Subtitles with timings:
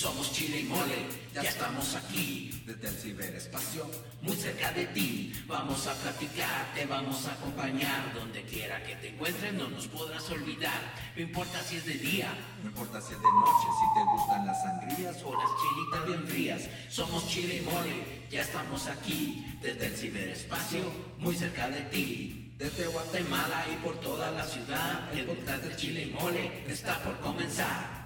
[0.00, 0.96] Somos Chile y Mole,
[1.34, 3.86] ya estamos aquí, desde el ciberespacio,
[4.22, 5.30] muy cerca de ti.
[5.46, 10.30] Vamos a platicar, te vamos a acompañar, donde quiera que te encuentres no nos podrás
[10.30, 10.80] olvidar.
[11.14, 12.32] No importa si es de día,
[12.62, 16.26] no importa si es de noche, si te gustan las sangrías o las chilitas bien
[16.26, 16.62] frías.
[16.88, 20.80] Somos Chile y Mole, ya estamos aquí, desde el ciberespacio,
[21.18, 22.54] muy cerca de ti.
[22.56, 27.20] Desde Guatemala y por toda la ciudad, el podcast de Chile y Mole está por
[27.20, 27.99] comenzar.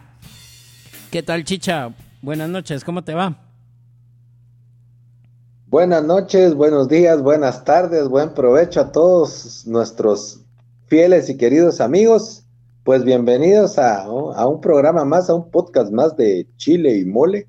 [1.15, 1.95] ¿Qué tal, Chicha?
[2.23, 3.39] Buenas noches, ¿cómo te va?
[5.69, 10.41] Buenas noches, buenos días, buenas tardes, buen provecho a todos nuestros
[10.89, 12.43] fieles y queridos amigos.
[12.83, 17.47] Pues bienvenidos a, un programa más, a un podcast más de Chile y Mole,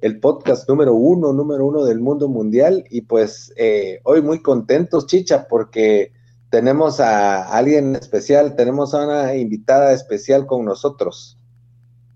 [0.00, 2.84] el podcast número uno, número uno del mundo mundial.
[2.88, 6.12] Y pues eh, hoy muy contentos, Chicha, porque
[6.50, 11.36] tenemos a alguien especial, tenemos a una invitada especial con nosotros.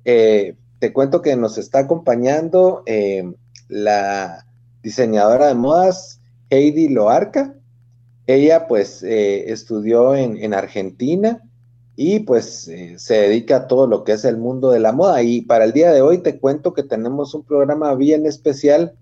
[0.05, 3.33] Eh, te cuento que nos está acompañando eh,
[3.69, 4.44] la
[4.83, 7.55] diseñadora de modas Heidi Loarca.
[8.27, 11.41] Ella pues eh, estudió en, Argentina
[11.94, 15.22] y pues eh, se dedica a todo lo que es el mundo de la moda.
[15.22, 18.97] Y para el día de hoy te cuento que tenemos un programa bien especial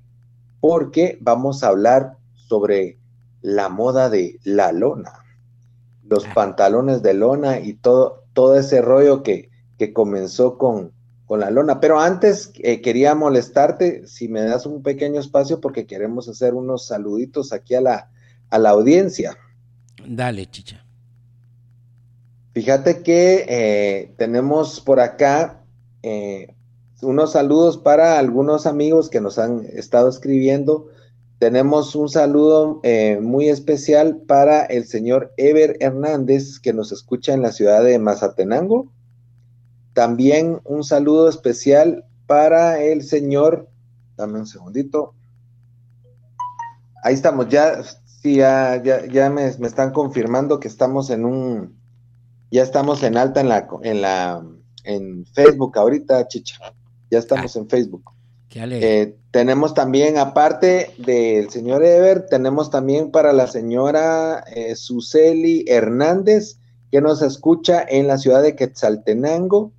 [0.61, 2.99] porque vamos a hablar sobre
[3.41, 5.15] la moda de la lona,
[6.05, 6.33] los ah.
[6.35, 10.93] pantalones de lona y todo, todo ese rollo que, que comenzó con,
[11.31, 11.79] con la lona.
[11.79, 16.89] Pero antes eh, quería molestarte si me das un pequeño espacio porque queremos hacer unos
[16.89, 18.11] saluditos aquí a la,
[18.49, 19.39] a la audiencia.
[20.05, 20.85] Dale, chicha.
[22.53, 25.63] Fíjate que eh, tenemos por acá
[26.03, 26.53] eh,
[27.01, 30.89] unos saludos para algunos amigos que nos han estado escribiendo.
[31.39, 32.83] Tenemos un saludo
[33.21, 38.91] muy especial para el señor Ever Hernández que nos escucha en la ciudad de Mazatenango.
[39.93, 43.69] También un saludo especial para el señor,
[44.17, 45.15] dame un segundito.
[47.03, 47.83] Ahí estamos, ya,
[48.23, 51.81] sí, ya, ya, me, están confirmando que estamos en un,
[52.51, 54.45] ya estamos en alta en la, en la,
[54.85, 56.59] en Facebook ahorita, chicha.
[57.11, 57.59] Ya estamos ah.
[57.61, 58.05] en Facebook.
[58.53, 66.59] Eh, tenemos también, aparte del señor Ever, tenemos también para la señora eh, Suseli Hernández,
[66.91, 69.73] que nos escucha en la ciudad de Quetzaltenango.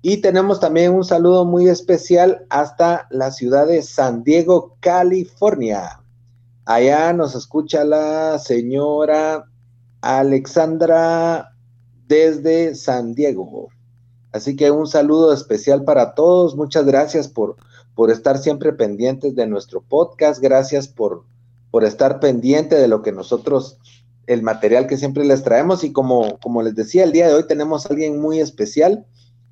[0.00, 6.00] Y tenemos también un saludo muy especial hasta la ciudad de San Diego, California.
[6.64, 9.46] Allá nos escucha la señora
[10.00, 11.52] Alexandra
[12.06, 13.70] desde San Diego.
[14.30, 16.54] Así que un saludo especial para todos.
[16.54, 17.56] Muchas gracias por,
[17.96, 20.40] por estar siempre pendientes de nuestro podcast.
[20.40, 21.24] Gracias por,
[21.72, 23.78] por estar pendiente de lo que nosotros,
[24.28, 25.82] el material que siempre les traemos.
[25.82, 29.04] Y como, como les decía, el día de hoy tenemos a alguien muy especial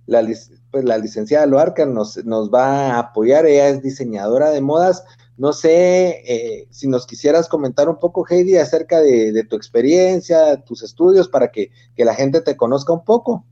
[0.06, 0.22] la,
[0.70, 5.04] pues, la licenciada Loarca nos, nos va a apoyar, ella es diseñadora de modas.
[5.36, 10.82] No sé eh, si nos quisieras comentar un poco, Heidi, acerca de, tu experiencia, tus
[10.82, 13.44] estudios, para que, la gente te conozca un poco.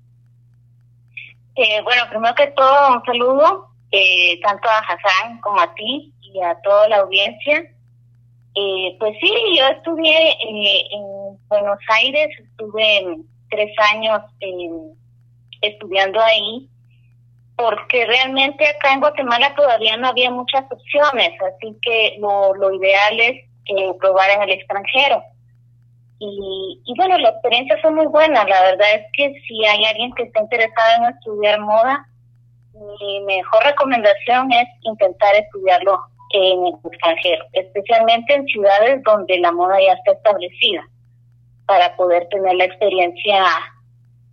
[1.57, 6.41] Eh, bueno, primero que todo, un saludo eh, tanto a Hassan como a ti y
[6.41, 7.71] a toda la audiencia.
[8.99, 13.19] pues sí, yo estudié en Buenos Aires, estuve
[13.51, 14.97] tres años en
[15.67, 16.69] estudiando ahí,
[17.57, 23.21] porque realmente acá en Guatemala todavía no había muchas opciones, así que lo, lo ideal
[23.21, 25.23] es eh, probar en el extranjero.
[26.19, 30.13] Y, y bueno, la experiencia fue muy buena, la verdad es que si hay alguien
[30.15, 32.07] que está interesado en estudiar moda,
[32.73, 36.01] mi mejor recomendación es intentar estudiarlo
[36.31, 40.85] en el extranjero, especialmente en ciudades donde la moda ya está establecida,
[41.67, 43.45] para poder tener la experiencia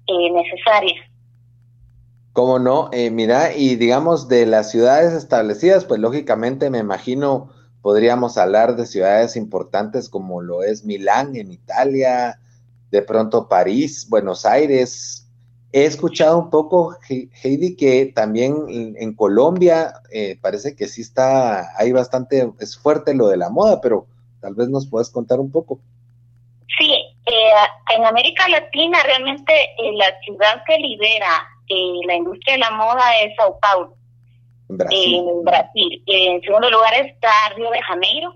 [0.08, 1.11] eh, necesaria.
[2.34, 2.90] ¿Cómo no?
[2.94, 7.50] Eh, mira, y digamos de las ciudades establecidas, pues lógicamente me imagino
[7.82, 12.40] podríamos hablar de ciudades importantes como lo es Milán en Italia,
[12.90, 15.28] de pronto París, Buenos Aires.
[15.74, 21.92] He escuchado un poco, Heidi, que también en Colombia eh, parece que sí está, hay
[21.92, 24.06] bastante, es fuerte lo de la moda, pero
[24.42, 25.80] tal vez nos puedas contar un poco.
[26.78, 26.92] Sí,
[27.26, 29.54] eh, en América Latina realmente
[29.94, 31.51] la ciudad que lidera
[32.06, 33.96] la industria de la moda es Sao Paulo,
[34.70, 36.04] en Brasil.
[36.06, 38.36] En segundo lugar está Río de Janeiro.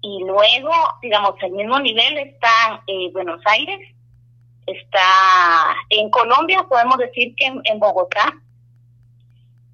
[0.00, 3.80] Y luego, digamos, al mismo nivel está eh, Buenos Aires,
[4.66, 8.32] está en Colombia, podemos decir que en, Bogotá,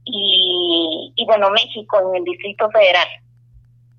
[0.07, 3.09] y, y, bueno, México en el Distrito Federal.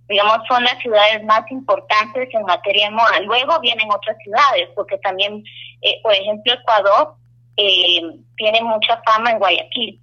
[0.08, 3.20] Digamos, son las ciudades más importantes en materia de moda.
[3.22, 5.44] Luego vienen otras ciudades, porque también,
[5.82, 7.16] eh, por ejemplo, Ecuador
[7.58, 8.02] eh,
[8.38, 10.02] tiene mucha fama en Guayaquil.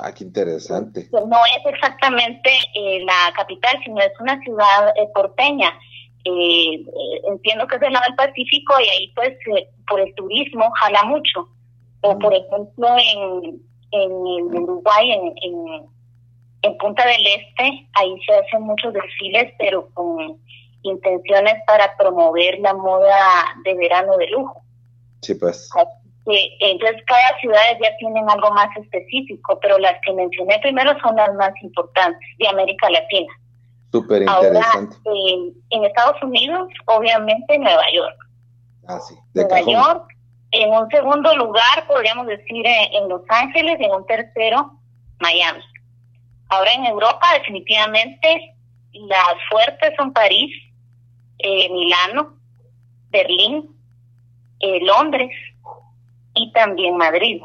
[0.00, 1.08] Ah, qué interesante.
[1.12, 5.72] No es exactamente eh, la capital, sino es una ciudad eh, porteña.
[6.24, 6.84] Eh,
[7.28, 9.36] entiendo que es del lado del Pacífico y ahí pues
[9.88, 11.48] por el turismo jala mucho.
[12.02, 14.12] O por ejemplo en, en,
[14.62, 15.86] Uruguay, en, en,
[16.62, 20.38] en Punta del Este, ahí se hacen muchos desfiles, pero con
[20.82, 23.16] intenciones para promover la moda
[23.64, 24.62] de verano de lujo.
[25.22, 25.68] Sí, pues.
[26.60, 31.34] Entonces, cada ciudad ya tienen algo más específico, pero las que mencioné primero son las
[31.34, 33.32] más importantes de América Latina.
[33.90, 34.96] Súper interesante.
[35.70, 38.16] en Estados Unidos, obviamente Nueva York.
[38.86, 39.14] Ah, sí.
[39.34, 40.08] Nueva York.
[40.50, 44.72] En un segundo lugar, podríamos decir en, Los Ángeles, y en un tercero,
[45.20, 45.62] Miami.
[46.48, 48.54] Ahora en Europa, definitivamente,
[48.92, 50.50] las fuertes son París,
[51.38, 52.34] eh, Milano,
[53.10, 53.70] Berlín,
[54.60, 55.30] eh, Londres
[56.38, 57.42] y también Madrid.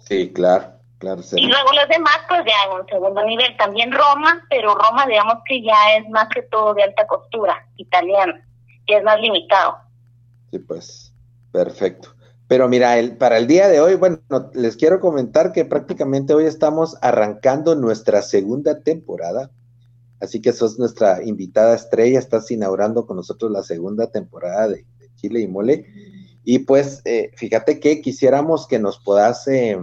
[0.00, 1.22] Sí, claro, claro.
[1.32, 5.38] Y luego los demás, pues ya en un segundo nivel, también Roma, pero Roma digamos
[5.46, 8.46] que ya es más que todo de alta costura, italiana,
[8.86, 9.78] y es más limitado.
[10.50, 11.12] Sí, pues,
[11.52, 12.10] perfecto.
[12.46, 14.20] Pero mira, el, para el día de hoy, bueno,
[14.54, 19.50] les quiero comentar que prácticamente hoy estamos arrancando nuestra segunda temporada.
[20.20, 24.84] Así que sos nuestra invitada estrella, estás inaugurando con nosotros la segunda temporada de,
[25.16, 25.86] Chile y Mole.
[26.50, 29.78] Y pues, eh, fíjate que quisiéramos que nos puedas eh,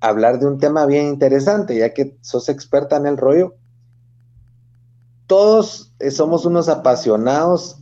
[0.00, 3.54] hablar de un tema bien interesante, ya que sos experta en el rollo.
[5.26, 7.78] Todos eh, somos unos apasionados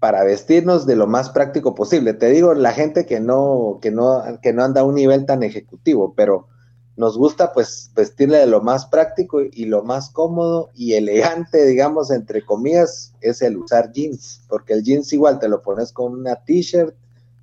[0.00, 2.14] para vestirnos de lo más práctico posible.
[2.14, 5.44] Te digo, la gente que no, que no, que no anda a un nivel tan
[5.44, 6.48] ejecutivo, pero
[6.96, 12.10] nos gusta pues vestirle de lo más práctico y lo más cómodo y elegante, digamos,
[12.10, 16.34] entre comillas, es el usar jeans, porque el jeans igual te lo pones con una
[16.34, 16.96] t-shirt,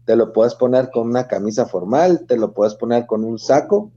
[0.07, 3.91] te lo puedes poner con una camisa formal, te lo puedes poner con un saco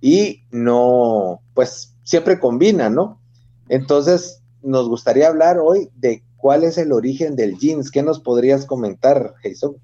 [0.00, 3.20] y no, pues siempre combina, ¿no?
[3.68, 7.92] Entonces, nos gustaría hablar hoy de cuál es el origen del jeans.
[7.92, 9.76] ¿Qué nos podrías comentar, Jason?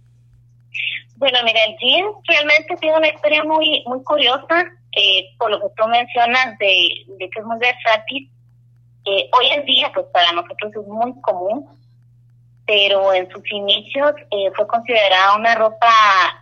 [1.16, 4.66] Bueno, mira, el jeans realmente tiene una historia muy, muy curiosa
[4.96, 8.28] eh, por lo que tú mencionas de, que es muy versátil,
[9.04, 11.66] eh, hoy en día pues para nosotros es muy común,
[12.69, 15.91] pero en sus inicios eh, fue considerada una ropa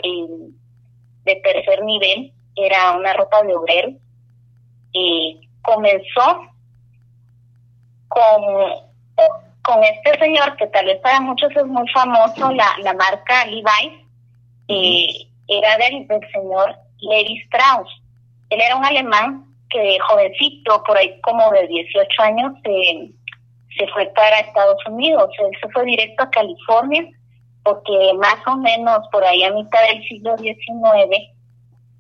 [0.03, 3.93] de tercer nivel, era una ropa de obrero.
[4.93, 6.41] y comenzó
[8.09, 8.45] con,
[9.63, 15.27] con este señor que tal vez para muchos es muy famoso, la, la marca Levi's,
[15.47, 17.89] era del, del señor Levi Strauss.
[18.51, 23.13] Él era un alemán que jovencito, por ahí como de 18 años, se,
[23.77, 25.31] se fue para Estados Unidos.
[25.39, 27.09] Él se fue directo a California
[27.63, 30.57] porque más o menos por ahí a mitad del siglo XIX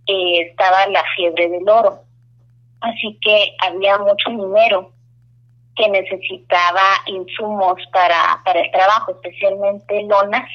[0.06, 2.00] eh, estaba la fiebre del oro.
[2.80, 4.92] Así que había mucho dinero
[5.74, 10.48] que necesitaba insumos para, para el trabajo, especialmente lonas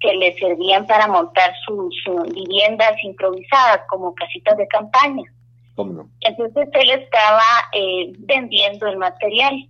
[0.00, 1.94] que le servían para montar sus,
[2.34, 5.24] viviendas improvisadas como casitas de campaña.
[6.20, 7.42] Entonces él estaba
[7.72, 9.68] eh, vendiendo el material.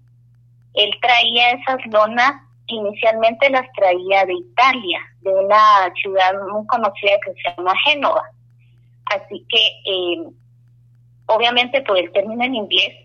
[0.75, 2.33] Él traía esas lonas,
[2.67, 8.23] inicialmente las traía de Italia, de una ciudad muy conocida que se llama Génova.
[9.07, 10.25] Así que, eh,
[11.27, 13.05] obviamente, por el término en inglés,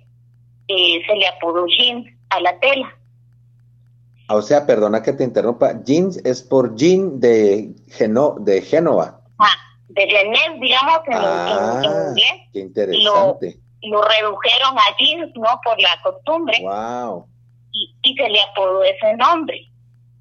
[0.67, 2.95] eh, se le apodó jean a la tela.
[4.27, 9.21] Ah, o sea, perdona que te interrumpa, jeans es por jean de, Geno, de Génova.
[9.39, 9.55] Ah,
[9.87, 12.33] de digamos, en, ah, inglés.
[12.53, 13.59] Qué interesante.
[13.81, 15.59] Lo, redujeron a jeans, ¿no?
[15.63, 16.59] Por la costumbre.
[16.61, 17.27] Wow.
[17.71, 19.59] Y, y se le apodó ese nombre.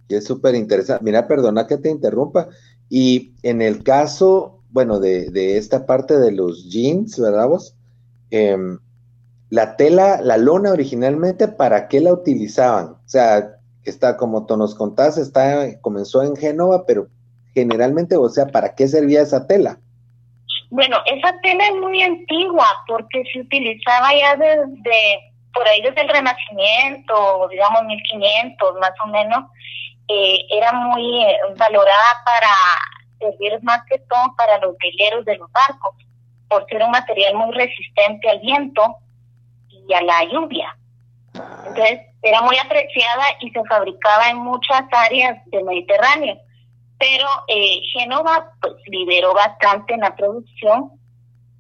[0.09, 1.05] Y es súper interesante.
[1.05, 2.49] Mira, perdona que te interrumpa.
[2.89, 7.75] Y en el caso, bueno, de, de esta parte de los jeans, ¿verdad vos?
[8.31, 8.79] Em,
[9.51, 12.87] la tela, la lona originalmente, ¿para qué la utilizaban?
[12.89, 17.09] O sea, está, como tú nos contás, está, comenzó en Génova, pero
[17.55, 19.81] generalmente, o sea, ¿para qué servía esa tela?
[20.71, 25.28] Bueno, esa tela es muy antigua porque se utilizaba ya desde,
[25.59, 29.45] por ahí desde el Renacimiento, digamos 1500 más o menos,
[30.07, 32.49] eh, era muy eh, valorada para
[33.19, 35.97] servir más que todo para los veleros de los barcos,
[36.49, 38.99] porque era un material muy resistente al viento
[39.69, 40.77] y a la lluvia.
[41.67, 46.39] Entonces, era muy apreciada y se fabricaba en muchas áreas del Mediterráneo.
[47.01, 50.93] Pero eh, Génova pues, lideró bastante en la producción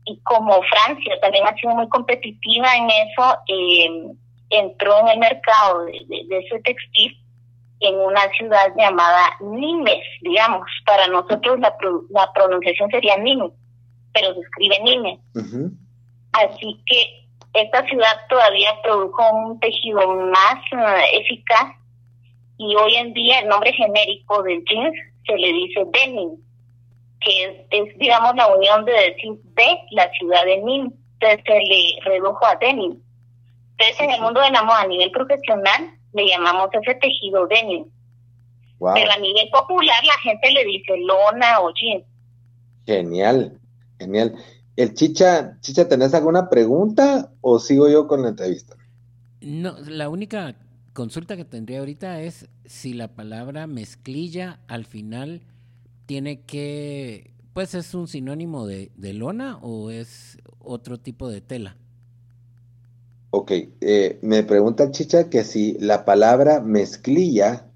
[0.08, 4.12] y como Francia también ha sido muy competitiva en eso, eh,
[4.50, 7.16] entró en el mercado de, ese textil
[7.80, 10.66] en una ciudad llamada Nimes, digamos.
[10.86, 11.76] Para nosotros la,
[12.10, 13.52] la pronunciación sería Nimes,
[14.12, 15.20] pero se escribe Nimes.
[16.32, 21.74] Así que esta ciudad todavía produjo un tejido más eh, eficaz
[22.56, 24.96] y hoy en día el nombre genérico del jeans
[25.26, 26.30] se le dice denim,
[27.20, 32.00] que es, digamos la unión de decir de la ciudad de Nim, entonces se le
[32.04, 33.00] redujo a denim.
[33.72, 37.86] Entonces en el mundo de la moda a nivel profesional le llamamos ese tejido denim.
[38.78, 42.04] Pero a nivel popular la gente le dice lona o jeans.
[42.86, 43.58] Genial,
[43.98, 44.34] genial.
[44.76, 48.76] El Chicha, Chicha, ¿tenés alguna pregunta o sigo yo con la entrevista?
[49.40, 50.54] No, la única
[50.92, 55.42] consulta que tendría ahorita es si la palabra mezclilla al final
[56.08, 61.76] tiene que, pues es un sinónimo de, lona o es otro tipo de tela.
[63.30, 67.66] Ok, eh, me pregunta Chicha que si la palabra mezclilla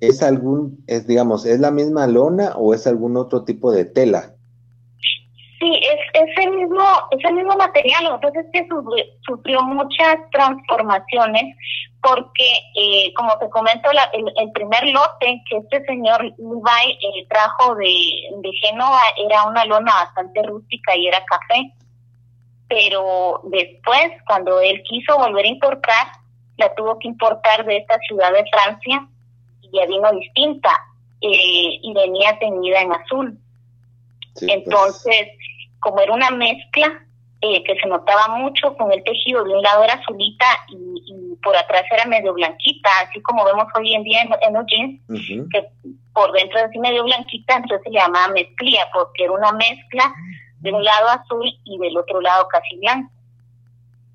[0.00, 4.34] es algún, es digamos, es la misma lona o es algún otro tipo de tela.
[5.60, 8.66] Sí, es, es el mismo, es el mismo material, que pasa es que
[9.26, 11.54] sufrió, muchas transformaciones
[12.02, 17.92] porque, eh, como te comento, el, primer lote que este señor Levi eh, trajo de,
[18.36, 21.72] de Génova era una lona bastante rústica y era café,
[22.68, 26.06] pero después, cuando él quiso volver a importar,
[26.56, 29.08] la tuvo que importar de esta ciudad de Francia
[29.62, 30.70] y ya vino distinta
[31.20, 33.38] eh, y venía teñida en azul.
[34.34, 34.46] Pues.
[34.48, 35.28] Entonces,
[35.80, 37.04] como era una mezcla
[37.42, 41.56] eh, que se notaba mucho con el tejido, de un lado era azulita y, por
[41.56, 45.00] atrás era medio blanquita, así como vemos hoy en día en, los jeans,
[45.50, 45.68] que
[46.12, 50.12] por dentro es así medio blanquita, entonces se le llamaba mezclilla, porque era una mezcla
[50.60, 53.10] de un lado azul y del otro lado casi blanco.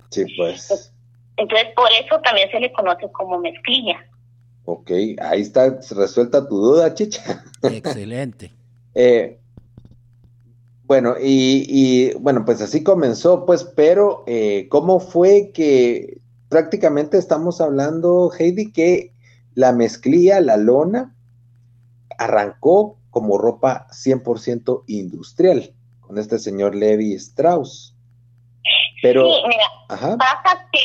[0.10, 0.94] Sí, pues.
[1.38, 4.06] Entonces, por eso también se le conoce como mezclilla.
[4.66, 4.92] Ok,
[5.22, 7.44] ahí está resuelta tu duda, chicha.
[7.62, 8.52] Excelente.
[8.96, 9.40] eh,
[10.88, 18.32] bueno, y, bueno, pues así comenzó, pues, pero eh, ¿cómo fue que prácticamente estamos hablando,
[18.38, 19.12] Heidi, que
[19.54, 21.16] la mezclilla, la lona,
[22.18, 27.96] arrancó como ropa 100% industrial con este señor Levi Strauss?
[29.02, 30.80] Pero, sí, mira, pasa que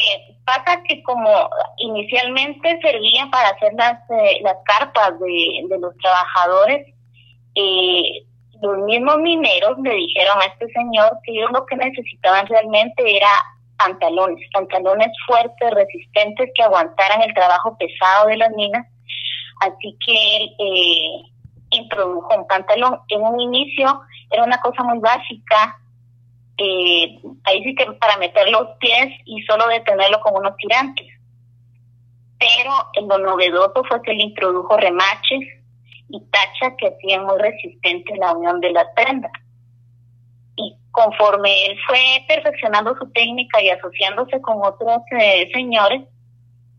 [0.45, 1.49] pasa que como
[1.79, 6.87] inicialmente servía para hacer las, eh, las carpas de, de los trabajadores,
[7.55, 8.02] eh,
[8.62, 13.31] los mismos mineros le dijeron a este señor que ellos lo que necesitaban realmente era
[13.83, 18.87] pantalones, pantalones fuertes, resistentes, que aguantaran el trabajo pesado de las minas.
[19.61, 21.23] Así que él eh,
[21.71, 22.99] introdujo un pantalón.
[23.09, 25.79] En un inicio era una cosa muy básica,
[26.59, 31.07] eh, ahí sí que para meter los pies y solo detenerlo con unos tirantes.
[32.39, 35.61] Pero lo novedoso fue que él introdujo remaches,
[36.11, 39.33] y tacha que hacían muy resistente la unión de las prendas.
[40.93, 46.03] Conforme él fue perfeccionando su técnica y asociándose con otros eh, señores,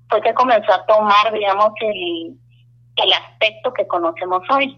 [0.09, 2.37] fue que comenzó a tomar, digamos, el,
[2.97, 4.77] el aspecto que conocemos hoy.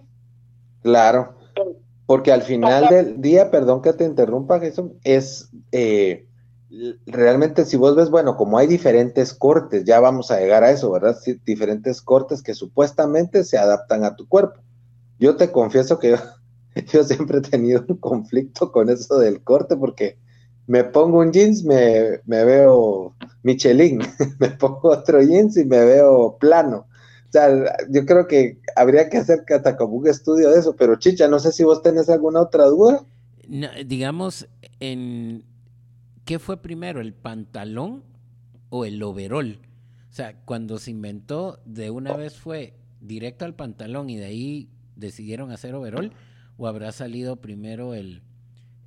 [0.84, 1.36] Claro,
[2.06, 6.28] porque al final del día, perdón que te interrumpa, Jesús, es eh,
[7.06, 10.92] realmente si vos ves, bueno, como hay diferentes cortes, ya vamos a llegar a eso,
[10.92, 11.16] ¿verdad?
[11.46, 14.60] diferentes cortes que supuestamente se adaptan a tu cuerpo.
[15.20, 16.18] Yo te confieso que yo,
[17.04, 20.18] siempre he tenido un conflicto con eso del corte porque
[20.68, 24.02] me pongo un jeans, me, me veo Michelin,
[24.40, 26.88] me pongo otro jeans y me veo plano.
[27.28, 27.50] O sea,
[27.90, 31.40] yo creo que habría que hacer hasta como un estudio de eso, pero Chicha, no
[31.40, 33.04] sé si vos tenés alguna otra duda.
[33.86, 34.48] digamos,
[34.80, 35.44] en,
[36.26, 38.04] ¿qué fue primero, el pantalón
[38.70, 39.60] o el overol?
[40.12, 44.70] O sea, cuando se inventó, de una vez fue directo al pantalón y de ahí
[44.96, 46.14] decidieron hacer overol,
[46.58, 48.22] o habrá salido primero el,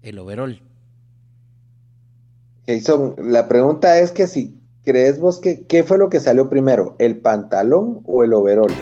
[0.03, 0.61] el overol?
[2.67, 6.97] Jason, la pregunta es que si crees vos que, ¿qué fue lo que salió primero,
[6.99, 8.73] el pantalón o el overol?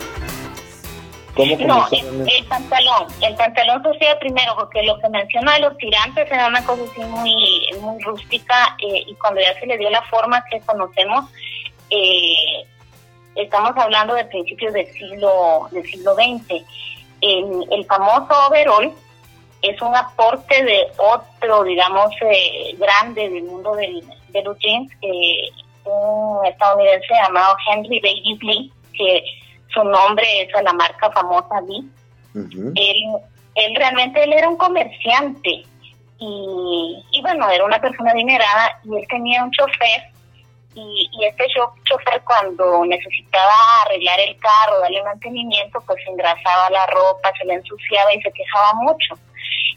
[1.37, 3.07] no, el, pantalón.
[3.21, 7.01] El pantalón sucede primero porque lo que menciona de los tirantes era una cosa así
[7.01, 7.33] muy,
[7.81, 11.25] muy rústica eh, y cuando ya se le dio la forma que conocemos,
[11.89, 12.65] eh,
[13.35, 16.63] estamos hablando de principios del siglo, del siglo XX.
[17.21, 18.93] El, el famoso overall
[19.61, 24.91] es un aporte de otro, digamos, eh, grande del mundo del, de los jeans,
[25.85, 29.23] un estadounidense llamado Henry David Lee, que
[29.73, 31.89] su nombre es a la marca famosa Lee.
[32.75, 32.97] él,
[33.55, 35.63] él realmente él era un comerciante
[36.17, 40.14] y, y, bueno, era una persona adinerada y él tenía un chofer
[40.75, 41.47] y, y este
[41.85, 43.53] chofer cuando necesitaba
[43.85, 48.73] arreglar el carro, darle mantenimiento, pues engrasaba la ropa, se le ensuciaba y se quejaba
[48.75, 49.17] mucho.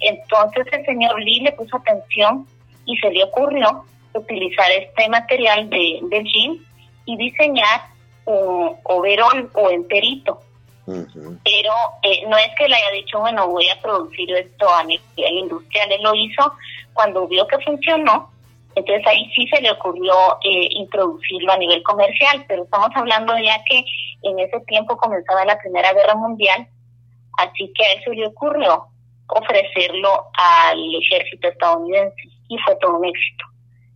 [0.01, 2.47] Entonces el señor Lee le puso atención
[2.85, 6.59] y se le ocurrió utilizar este material de, del jean
[7.05, 7.83] y diseñar
[8.25, 10.41] un overol o enterito.
[10.87, 15.03] Pero eh, no es que le haya dicho, bueno, voy a producir esto a nivel
[15.19, 16.55] industrial, él lo hizo
[16.95, 18.31] cuando vio que funcionó,
[18.75, 23.63] entonces ahí sí se le ocurrió eh, introducirlo a nivel comercial, pero estamos hablando ya
[23.69, 23.85] que
[24.23, 26.69] en ese tiempo comenzaba la Primera Guerra Mundial,
[27.39, 28.87] así que a él se le ocurrió
[29.29, 33.45] ofrecerlo al ejército estadounidense y fue todo un éxito.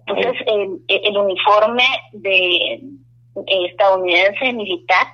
[0.07, 5.07] Entonces el, el uniforme de eh, estadounidense militar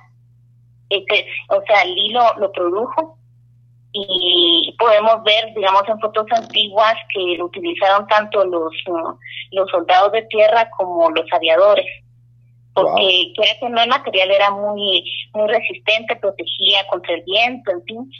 [0.89, 3.18] este, o sea, Lilo lo produjo
[3.91, 8.71] y podemos ver, digamos, en fotos antiguas que lo utilizaron tanto los,
[9.51, 11.87] los soldados de tierra como los aviadores,
[12.73, 15.03] porque que no el material era muy,
[15.33, 18.11] muy resistente, protegía contra el viento, en fin,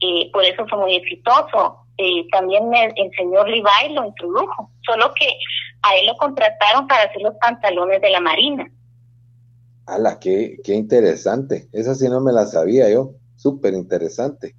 [0.00, 1.80] eh, por eso fue muy exitoso.
[1.96, 5.28] Eh, también el, el, señor Levi lo introdujo, solo que
[5.82, 8.68] a él lo contrataron para hacer los pantalones de la Marina.
[9.86, 11.68] ¡Hala, qué, qué interesante!
[11.72, 13.12] Esa sí no me la sabía yo.
[13.36, 14.56] Súper interesante.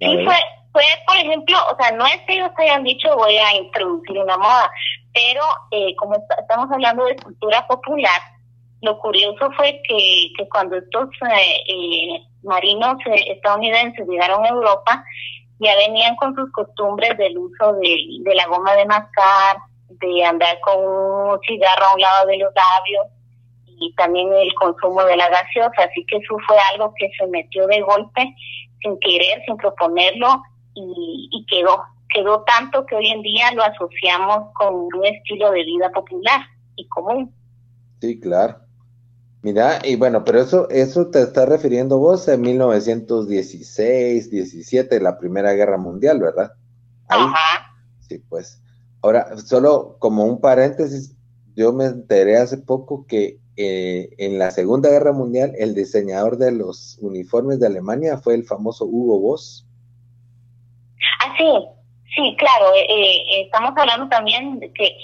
[0.00, 0.36] Sí, fue,
[0.72, 4.36] fue, por ejemplo, o sea, no es que ellos hayan dicho voy a introducir una
[4.36, 4.70] moda,
[5.14, 8.20] pero eh, como estamos hablando de cultura popular,
[8.82, 15.02] lo curioso fue que, que cuando estos eh, eh, marinos estadounidenses llegaron a Europa,
[15.58, 19.56] ya venían con sus costumbres del uso de, de la goma de mascar,
[19.88, 23.06] de andar con un cigarro a un lado de los labios,
[23.78, 27.66] y también el consumo de la gaseosa, así que eso fue algo que se metió
[27.66, 28.34] de golpe,
[28.82, 30.42] sin querer, sin proponerlo,
[30.74, 35.90] y, quedó, quedó tanto que hoy en día lo asociamos con un estilo de vida
[35.90, 36.40] popular
[36.76, 37.34] y común.
[38.00, 38.58] Sí, claro.
[39.42, 45.52] Mira, y bueno, pero eso, eso te está refiriendo vos en 1916, 17, la Primera
[45.52, 46.52] Guerra Mundial, ¿verdad?
[47.08, 47.72] Ajá.
[48.00, 48.60] Sí, pues.
[49.02, 51.16] Ahora, solo como un paréntesis,
[51.54, 56.52] yo me enteré hace poco que eh, en la Segunda Guerra Mundial el diseñador de
[56.52, 59.66] los uniformes de Alemania fue el famoso Hugo Boss.
[61.24, 61.66] Ah, sí,
[62.14, 62.74] sí, claro.
[62.74, 64.98] Eh, eh, estamos hablando también de que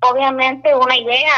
[0.00, 1.32] obviamente una idea,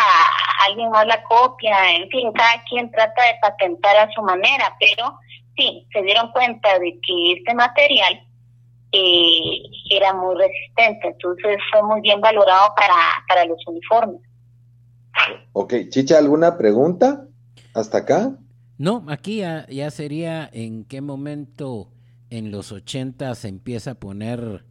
[0.66, 5.18] alguien más la copia, en fin, cada quien trata de patentar a su manera, pero
[5.56, 8.26] sí, se dieron cuenta de que este material
[8.92, 12.94] era muy resistente, entonces fue muy bien valorado para,
[13.28, 14.20] para los uniformes.
[15.52, 17.26] Ok, Chicha, ¿alguna pregunta
[17.74, 18.38] hasta acá?
[18.78, 21.90] No, aquí ya, sería en qué momento
[22.30, 24.64] en los 80 se empieza a poner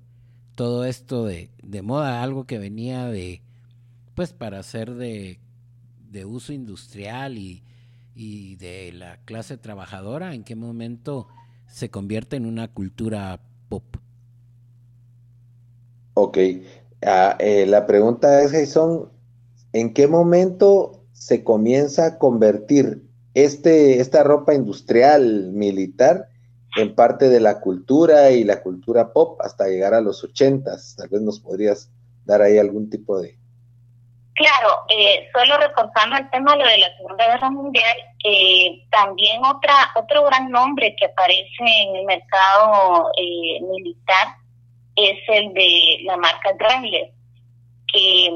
[0.56, 1.52] todo esto de,
[1.84, 3.42] moda, algo que venía de,
[4.16, 5.40] pues para ser de,
[6.10, 7.64] de uso industrial y,
[8.16, 11.28] y de la clase trabajadora, en qué momento
[11.68, 13.84] se convierte en una cultura pop.
[16.16, 16.38] Ok,
[17.06, 19.10] ah, eh, la pregunta es, Jason,
[19.74, 23.04] ¿en qué momento se comienza a convertir
[23.34, 26.30] este, esta ropa industrial militar
[26.76, 30.96] en parte de la cultura y la cultura pop hasta llegar a los ochentas?
[30.98, 31.92] Tal vez nos podrías
[32.26, 33.38] dar ahí algún tipo de...
[34.36, 39.92] Claro, eh, solo reforzando el tema lo de la Segunda Guerra Mundial, eh, también otra
[39.96, 44.38] otro gran nombre que aparece en el mercado eh, militar
[44.96, 47.12] es el de la marca Wrangler,
[47.92, 48.32] que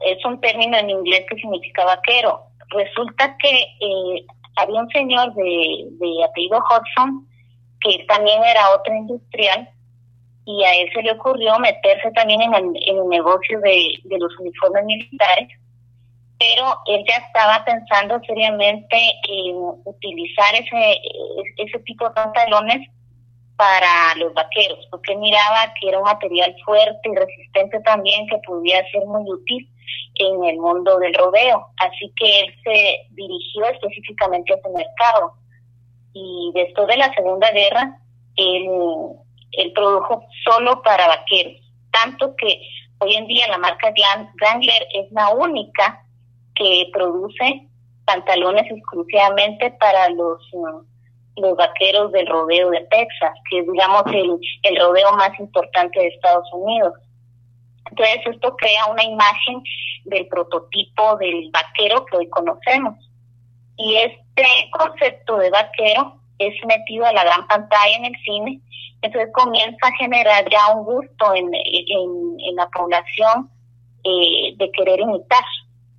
[0.00, 2.42] es un término en inglés que significa vaquero.
[2.70, 4.24] Resulta que eh,
[4.56, 7.26] había un señor de, de apellido Hudson,
[7.80, 9.68] que también era otro industrial,
[10.46, 14.84] y a él se le ocurrió meterse también en el, negocio de, de, los uniformes
[14.84, 15.48] militares,
[16.38, 18.96] pero él ya estaba pensando seriamente
[19.28, 20.98] en utilizar ese,
[21.58, 22.88] ese tipo de pantalones
[23.56, 28.82] para los vaqueros, porque miraba que era un material fuerte y resistente también que podía
[28.90, 29.68] ser muy útil
[30.14, 31.66] en el mundo del rodeo.
[31.78, 35.34] Así que él se dirigió específicamente a ese mercado.
[36.12, 37.98] Y después de la Segunda Guerra,
[38.36, 41.60] él, produjo solo para vaqueros.
[41.92, 42.60] Tanto que
[42.98, 43.92] hoy en día la marca
[44.40, 46.04] Wrangler es la única
[46.54, 47.66] que produce
[48.04, 50.40] pantalones exclusivamente para los,
[51.36, 56.08] los vaqueros del rodeo de Texas, que es digamos el, el rodeo más importante de
[56.08, 56.94] Estados Unidos.
[58.00, 59.62] Entonces esto crea una imagen
[60.04, 62.96] del prototipo del vaquero que hoy conocemos.
[63.76, 68.60] Y este concepto de vaquero es metido a la gran pantalla en el cine,
[69.02, 73.50] entonces comienza a generar ya un gusto en, en, la población
[74.04, 75.44] eh, de querer imitar,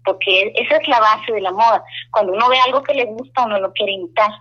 [0.04, 1.84] porque esa es la base de la moda.
[2.12, 4.32] Cuando uno ve algo que le gusta, uno lo quiere imitar.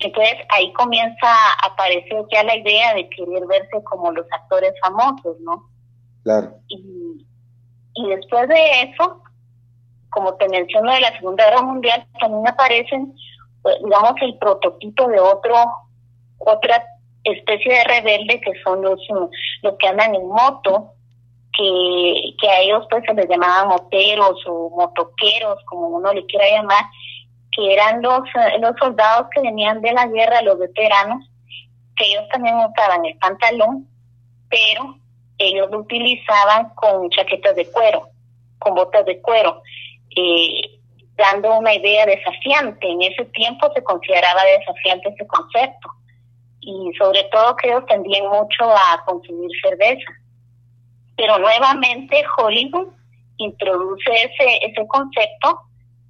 [0.00, 5.38] Entonces ahí comienza a aparecer ya la idea de querer verse como los actores famosos,
[5.40, 5.68] ¿no?
[7.94, 9.22] Y después de eso,
[10.10, 13.14] como te menciono de la Segunda Guerra Mundial, también aparecen,
[13.62, 15.54] pues, digamos, el prototipo de otro,
[16.38, 16.84] otra
[17.24, 19.00] especie de rebelde que son los,
[19.62, 20.92] los que andan en moto,
[21.56, 26.48] que, que a ellos pues se les llamaban moteros o motoqueros, como uno le quiera
[26.48, 26.84] llamar,
[27.52, 28.20] que eran los,
[28.60, 31.28] los soldados que venían de la guerra, los veteranos,
[31.96, 33.88] que ellos también usaban el pantalón,
[34.48, 34.98] pero
[35.38, 38.08] ellos lo utilizaban con chaquetas de cuero,
[38.58, 39.62] con botas de cuero,
[40.16, 40.78] eh,
[41.16, 42.88] dando una idea desafiante.
[42.88, 45.88] En ese tiempo se consideraba desafiante ese concepto
[46.60, 50.10] y sobre todo que ellos tendían mucho a consumir cerveza.
[51.16, 52.88] Pero nuevamente Hollywood
[53.38, 55.62] introduce ese, ese concepto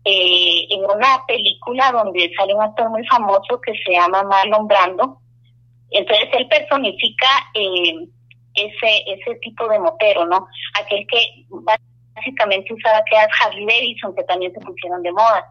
[0.04, 5.18] eh, en una película donde sale un actor muy famoso que se llama Marlon Brando.
[5.90, 8.08] Entonces él personifica eh,
[8.66, 10.46] ese ese tipo de motero, ¿no?
[10.80, 11.46] Aquel que
[12.14, 15.50] básicamente usaba que era Harley Davidson, que también se pusieron de moda.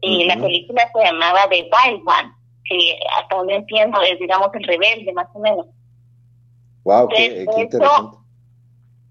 [0.00, 2.32] y La película se llamaba The Wild One,
[2.64, 5.66] que hasta donde entiendo es, digamos, el rebelde, más o menos.
[6.84, 8.18] Wow, qué, interesante.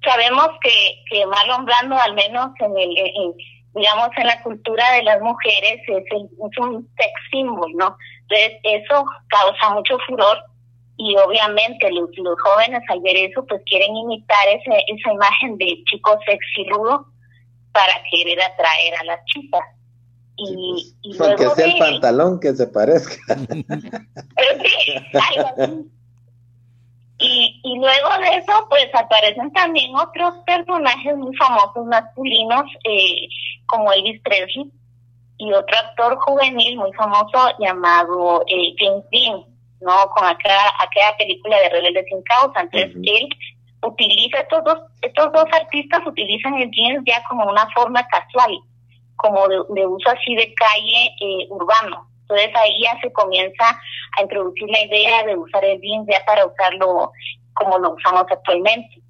[0.04, 0.70] Sabemos que,
[1.10, 3.34] que Marlon Brando, al menos en el,
[3.74, 7.96] digamos, en la cultura de las mujeres, es, es un sex symbol, ¿no?
[8.22, 10.44] Entonces, eso causa mucho furor
[10.98, 15.84] y obviamente los, los jóvenes al ver eso pues quieren imitar ese, esa imagen de
[15.90, 17.08] chico sexy rudo
[17.72, 19.64] para querer atraer a las chicas.
[20.36, 23.36] Y, y Aunque sea el pantalón que se parezca.
[27.20, 33.28] y, y luego de eso pues aparecen también otros personajes muy famosos masculinos eh,
[33.68, 34.72] como Elvis Presley
[35.38, 39.53] y otro actor juvenil muy famoso llamado eh, James Dean
[39.84, 40.10] ¿no?
[40.10, 42.62] Con aquella, aquella película de Rebelde sin Causa.
[42.62, 43.30] Entonces, él
[43.86, 48.58] utiliza, estos dos, estos dos artistas utilizan el jeans ya como una forma casual,
[49.18, 52.08] como de, uso así de calle eh, urbano.
[52.22, 53.80] Entonces ahí ya se comienza
[54.18, 57.12] a introducir la idea de usar el jeans ya para usarlo
[57.54, 59.02] como lo usamos actualmente.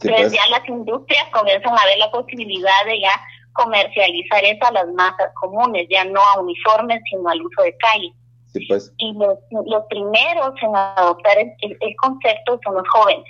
[0.00, 0.32] Entonces pues.
[0.32, 3.20] ya las industrias comienzan a ver la posibilidad de ya
[3.54, 8.12] comercializar eso a las masas comunes, ya no a uniformes, sino al uso de calle.
[8.68, 8.92] Pues.
[8.98, 13.24] Y los, primeros en adoptar el, concepto son los jóvenes,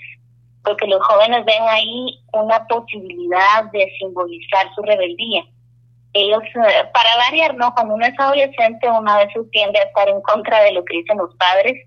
[0.64, 5.44] porque los jóvenes ven ahí una posibilidad de simbolizar su rebeldía.
[6.14, 7.74] Ellos, eh, para variar, ¿no?
[7.74, 11.18] Cuando uno es adolescente, una vez tiende a estar en contra de lo que dicen
[11.18, 11.86] los padres,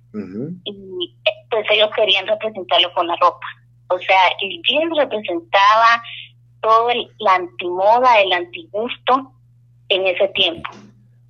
[0.64, 1.16] y
[1.50, 3.46] pues ellos querían representarlo con la ropa.
[3.88, 6.02] O sea, el jeans representaba
[6.62, 9.34] todo el, la antimoda, el antigusto
[9.90, 10.70] en ese tiempo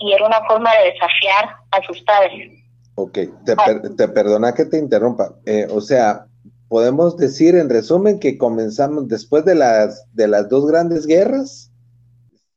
[0.01, 2.59] y era una forma de desafiar a sus padres.
[2.95, 3.55] Ok, te,
[3.95, 5.35] te perdona que te interrumpa.
[5.45, 6.25] Eh, o sea,
[6.67, 11.71] podemos decir en resumen que comenzamos después de las, de las dos grandes guerras,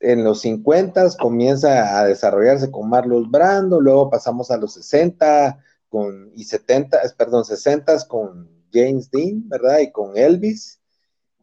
[0.01, 6.31] en los 50 comienza a desarrollarse con Marlos Brando, luego pasamos a los 60 con,
[6.35, 9.79] y 70, perdón, 60 con James Dean, ¿verdad?
[9.81, 10.81] Y con Elvis.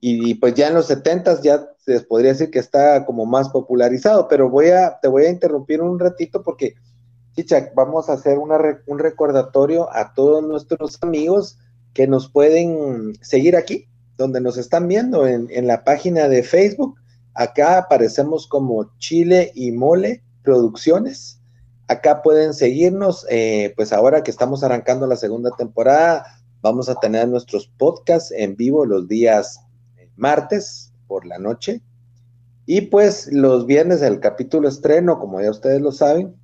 [0.04, 4.28] Y, pues ya en los 70 ya se podría decir que está como más popularizado,
[4.28, 6.74] pero voy a, te voy a interrumpir un ratito porque,
[7.36, 11.60] Chicha, vamos a hacer un recordatorio a todos nuestros amigos
[11.94, 13.88] que nos pueden seguir aquí,
[14.18, 17.00] donde nos están viendo en, en la página de Facebook.
[17.36, 21.40] Acá aparecemos como Chile y Mole Producciones.
[21.88, 26.26] Acá pueden seguirnos, eh, pues ahora que estamos arrancando la segunda temporada,
[26.62, 29.60] vamos a tener nuestros podcasts en vivo los días
[30.22, 31.82] martes por la noche.
[32.66, 36.36] Y pues los viernes el capítulo estreno, como ya ustedes lo saben,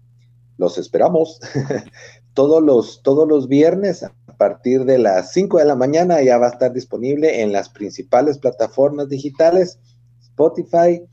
[0.57, 1.39] los esperamos.
[2.33, 6.47] todos, los, todos los viernes a partir de las 5 de la mañana ya va
[6.47, 9.79] a estar disponible en las principales plataformas digitales,
[10.21, 11.03] Spotify,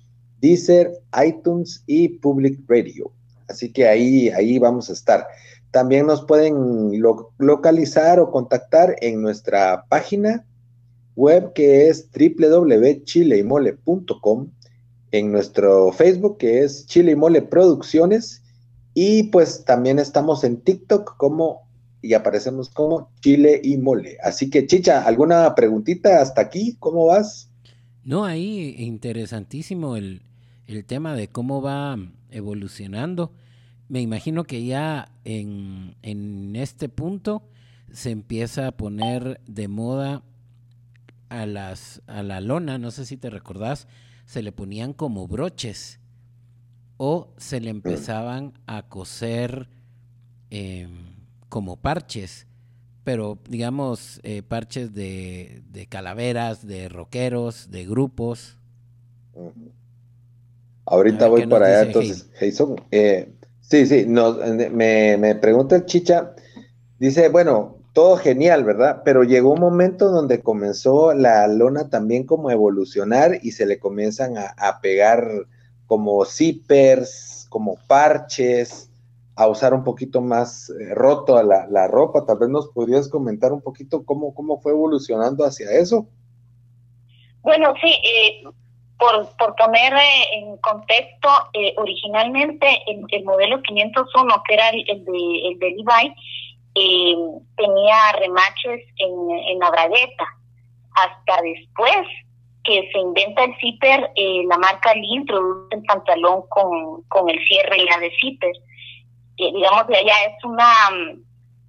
[0.41, 0.91] Deezer,
[1.25, 3.13] iTunes y Public Radio.
[3.49, 5.27] Así que ahí, ahí vamos a estar.
[5.71, 7.03] También nos pueden
[7.39, 10.47] localizar o contactar en nuestra página
[11.17, 14.49] web que es www.chileymole.com,
[15.13, 18.43] en nuestro Facebook que es Chile y Mole Producciones
[18.95, 21.65] y pues también estamos en TikTok como
[22.01, 24.19] y aparecemos como Chile y Mole.
[24.23, 26.77] Así que Chicha, ¿alguna preguntita hasta aquí?
[26.79, 27.49] ¿Cómo vas?
[28.05, 30.23] No, ahí interesantísimo el,
[30.67, 31.97] el tema de cómo va
[32.31, 33.33] evolucionando.
[33.89, 37.43] Me imagino que ya en, en este punto
[37.91, 40.23] se empieza a poner de moda
[41.29, 43.89] a, las, a la lona, no sé si te recordás,
[44.27, 46.01] se le ponían como broches
[46.97, 49.69] o se le empezaban a coser
[50.51, 51.17] em,
[51.49, 52.47] como parches,
[53.03, 58.59] pero digamos eh, parches de, de, calaveras, de rockeros, de grupos,
[60.87, 62.77] Ahorita voy para allá, entonces, Jason.
[62.91, 66.35] Eh, sí, sí, me, me pregunta el chicha,
[66.99, 69.03] dice, bueno, todo genial, ¿verdad?
[69.05, 73.79] Pero llegó un momento donde comenzó la lona también como a evolucionar y se le
[73.79, 75.25] comienzan a, pegar
[75.87, 78.91] como zippers, como parches,
[79.37, 82.27] a usar un poquito más eh, roto la, la, ropa.
[82.27, 86.09] Tal vez nos podrías comentar un poquito cómo, cómo fue evolucionando hacia eso.
[87.43, 88.43] Bueno, sí, eh,
[88.99, 91.29] por, por poner eh, en contexto,
[91.77, 96.15] originalmente el, el, modelo 501, que era el, de, el de Levi,
[96.75, 97.17] eh,
[97.57, 100.27] tenía remaches en, en la bragueta.
[100.95, 102.07] Hasta después
[102.63, 107.39] que se inventa el zipper, eh, la marca Lee introduce el pantalón con, con el
[107.47, 108.53] cierre ya de zipper.
[109.37, 110.73] Eh, digamos que allá es una,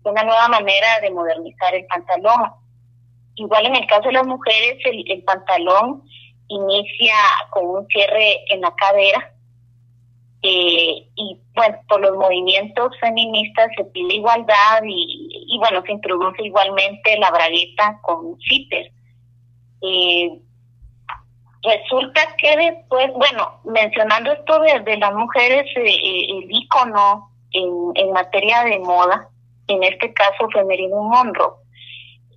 [0.03, 2.51] una nueva manera de modernizar el pantalón.
[3.35, 6.03] Igual en el caso de las mujeres, el, el pantalón
[6.47, 7.15] inicia
[7.49, 9.34] con un cierre en la cadera
[10.41, 17.17] eh, y bueno, por los movimientos feministas se pide igualdad y, bueno, se introduce igualmente
[17.17, 18.91] la bragueta con CITER.
[19.81, 20.39] Eh,
[21.63, 28.63] resulta que después, bueno, mencionando esto de, las mujeres, eh, el icono en, en materia
[28.65, 29.29] de moda,
[29.67, 31.55] en este caso femenino Monroe,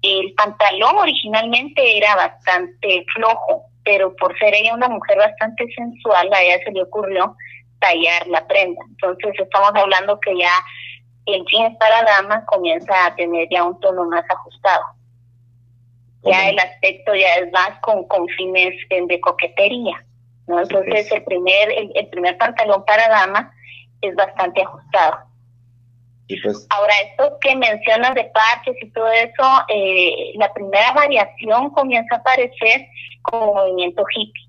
[0.02, 6.42] el pantalón originalmente era bastante flojo, pero por ser ella una mujer bastante sensual, a
[6.42, 7.36] ella se le ocurrió
[7.80, 8.80] tallar la prenda.
[8.88, 10.52] Entonces estamos hablando que ya
[11.26, 14.84] el jeans para dama comienza a tener ya un tono más ajustado.
[16.22, 20.04] Ya el aspecto ya es más con, con fines de coquetería.
[20.46, 20.60] ¿no?
[20.60, 23.52] Entonces el primer, el, primer pantalón para dama
[24.00, 25.18] es bastante ajustado.
[26.26, 32.16] Pues Ahora, esto que mencionas de parches y todo eso, eh, la primera variación comienza
[32.16, 32.86] a aparecer
[33.22, 34.47] como movimiento hippie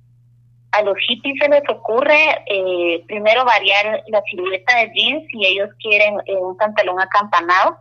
[0.72, 5.70] a los hippies se les ocurre eh, primero variar la silueta de jeans si ellos
[5.82, 7.78] quieren eh, un pantalón acampanado.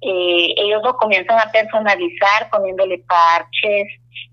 [0.00, 3.86] Eh, ellos lo comienzan a personalizar poniéndole parches,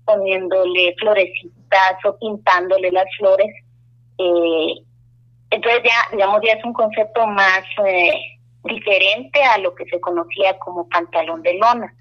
[0.04, 3.54] poniéndole florecitas o pintándole las flores.
[5.50, 7.62] entonces ya, digamos, ya es un concepto más
[8.64, 11.94] diferente a lo que se conocía como pantalón de lona.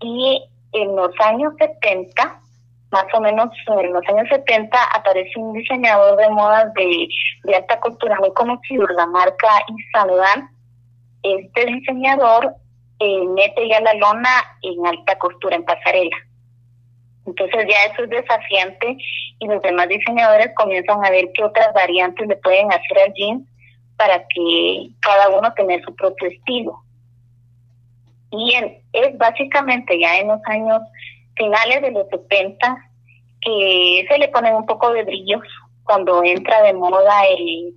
[0.00, 2.42] Y en los años 70,
[2.90, 7.08] más o menos en los años 70 aparece un diseñador de modas de,
[7.54, 10.44] alta costura muy conocido, la marca Yves
[11.22, 12.54] Este diseñador
[13.00, 14.30] eh, mete ya la lona
[14.62, 16.16] en alta costura, en pasarela.
[17.26, 18.96] Entonces ya eso es desafiante
[19.38, 23.46] y los demás diseñadores comienzan a ver qué otras variantes le pueden hacer al jeans
[23.98, 26.82] para que cada uno tenga su propio estilo.
[28.30, 28.54] Y
[28.92, 30.80] es básicamente ya en los años
[31.38, 32.76] finales de los 70
[33.40, 35.42] que se le ponen un poco de brillos
[35.84, 37.74] cuando entra de moda el,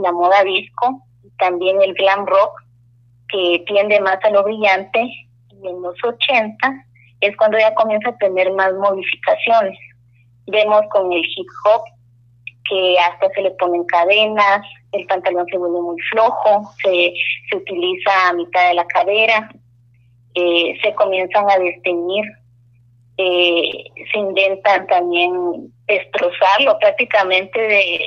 [0.00, 2.52] la, moda disco y también el glam rock
[3.28, 6.84] que tiende más a lo brillante y en los 80
[7.20, 9.78] es cuando ya comienza a tener más modificaciones.
[10.46, 11.82] Vemos con el hip hop
[12.68, 17.12] que hasta se le ponen cadenas, el pantalón se vuelve muy flojo, se,
[17.48, 19.50] se utiliza a mitad de la cadera,
[20.34, 22.24] eh, se comienzan a desteñir
[23.18, 28.00] eh, se intentan también destrozarlo prácticamente de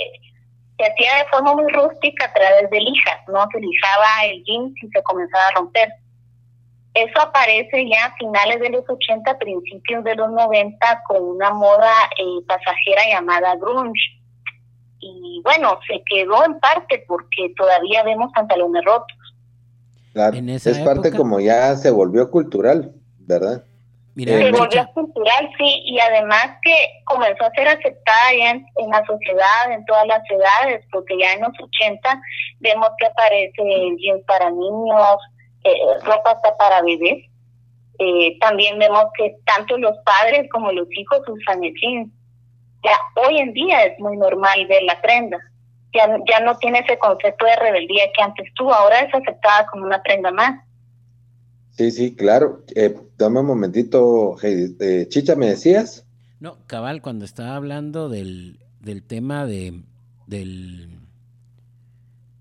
[0.78, 3.48] se hacía de forma muy rústica a través de lijas, ¿no?
[3.52, 5.90] Se lijaba el jeans y se comenzaba a romper.
[6.94, 11.92] Eso aparece ya a finales de los 80, principios de los 90 con una moda
[12.18, 14.02] eh, pasajera llamada grunge.
[15.00, 19.18] Y bueno, se quedó en parte porque todavía vemos pantalones rotos.
[20.14, 23.64] Claro, es parte como ya se volvió cultural, ¿verdad?
[24.16, 29.72] Se volvió cultural, sí, y además que comenzó a ser aceptada ya en, la sociedad,
[29.72, 32.22] en todas las edades, porque ya en los 80
[32.60, 33.64] vemos que aparece
[33.98, 35.18] jeans para niños,
[35.64, 37.26] eh, ropa hasta para bebés.
[38.00, 42.12] Eh, también vemos que tanto los padres como los hijos usan el jeans.
[42.84, 45.40] Ya hoy en día es muy normal ver la prenda.
[45.94, 49.86] Ya, ya no tiene ese concepto de rebeldía que antes tuvo, ahora es aceptada como
[49.86, 50.60] una prenda más.
[51.78, 52.64] Sí, sí, claro.
[52.76, 56.06] Eh, dame un momentito, eh, Chicha, ¿me decías?
[56.40, 59.84] No, cabal, cuando estaba hablando del, del tema de
[60.28, 61.00] del,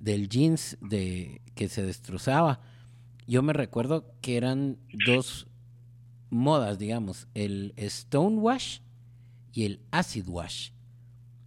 [0.00, 2.60] del jeans de que se destrozaba,
[3.26, 5.46] yo me recuerdo que eran dos
[6.30, 8.80] modas, digamos, el stone wash
[9.52, 10.70] y el acid wash.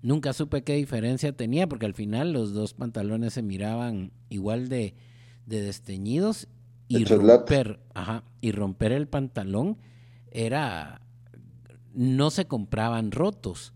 [0.01, 4.93] Nunca supe qué diferencia tenía porque al final los dos pantalones se miraban igual de,
[5.47, 6.47] de desteñidos
[6.87, 9.77] y romper, ajá, y romper el pantalón
[10.31, 11.01] era
[11.93, 13.73] no se compraban rotos.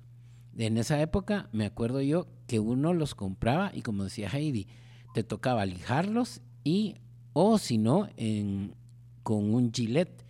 [0.57, 4.67] En esa época me acuerdo yo que uno los compraba y como decía Heidi,
[5.13, 6.95] te tocaba lijarlos y,
[7.33, 8.75] o si no, en,
[9.23, 10.25] con un gilet.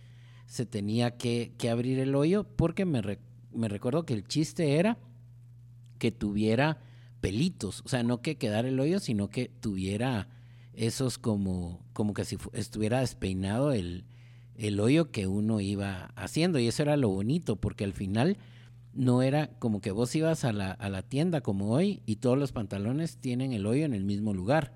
[0.46, 3.18] Se tenía que, abrir el hoyo porque me,
[3.52, 4.98] me recuerdo que el chiste era
[5.98, 6.78] que tuviera
[7.20, 10.28] pelitos, o sea, no que quedara el hoyo, sino que tuviera
[10.74, 14.04] esos como, como que si estuviera despeinado el,
[14.56, 16.58] el hoyo que uno iba haciendo.
[16.58, 18.36] Y eso era lo bonito, porque al final
[18.92, 22.38] no era como que vos ibas a la, a la tienda como hoy y todos
[22.38, 24.72] los pantalones tienen el hoyo en el mismo lugar.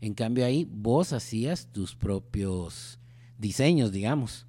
[0.00, 2.98] En cambio ahí vos hacías tus propios
[3.38, 4.46] diseños, digamos.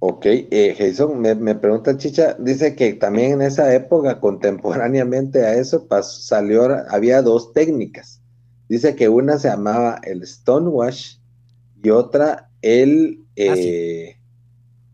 [0.00, 5.54] Ok, eh, Jason, me, me, pregunta Chicha, dice que también en esa época, contemporáneamente a
[5.54, 8.20] eso, salió, había dos técnicas.
[8.68, 11.16] Dice que una se llamaba el Stonewash
[11.82, 14.18] y otra el eh,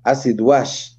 [0.03, 0.41] acid.
[0.41, 0.93] Wash.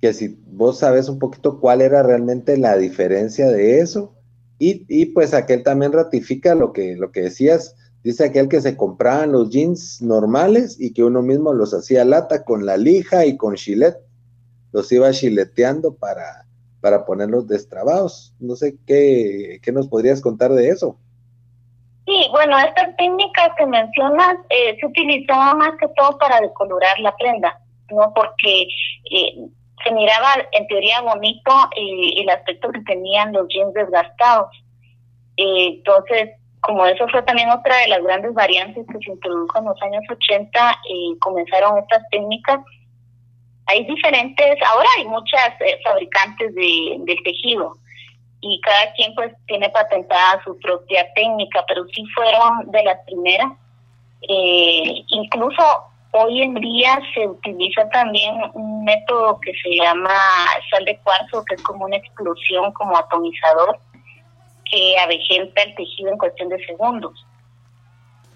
[0.00, 4.14] Que si vos sabes un poquito cuál era realmente la diferencia de eso,
[4.58, 8.76] y, y pues aquel también ratifica lo que, lo que decías, Dice aquel que se
[8.76, 13.36] compraban los jeans normales y que uno mismo los hacía lata con la lija y
[13.36, 13.96] con chilet.
[14.72, 16.46] Los iba chileteando para,
[16.80, 18.34] para ponerlos destrabados.
[18.38, 20.98] No sé qué, qué nos podrías contar de eso.
[22.08, 27.14] Sí, bueno, esta técnica que mencionas eh, se utilizaba más que todo para decolorar la
[27.14, 28.14] prenda, ¿no?
[28.14, 28.66] Porque
[29.10, 29.34] eh,
[29.84, 34.48] se miraba en teoría bonito eh, el aspecto que tenían los jeans desgastados.
[35.36, 36.30] entonces,
[36.62, 40.02] como eso fue también otra de las grandes variantes que se introdujo en los años
[40.08, 42.60] 80, y comenzaron estas técnicas.
[43.66, 47.74] Hay diferentes, ahora hay muchas eh, fabricantes de, tejido
[48.40, 53.52] y cada quien pues tiene patentada su propia técnica, pero sí fueron de las primeras.
[54.22, 55.62] Eh, incluso
[56.12, 60.14] hoy en día se utiliza también un método que se llama
[60.70, 63.78] sal de cuarzo, que es como una explosión, como atomizador,
[64.70, 67.26] que avejenta el tejido en cuestión de segundos.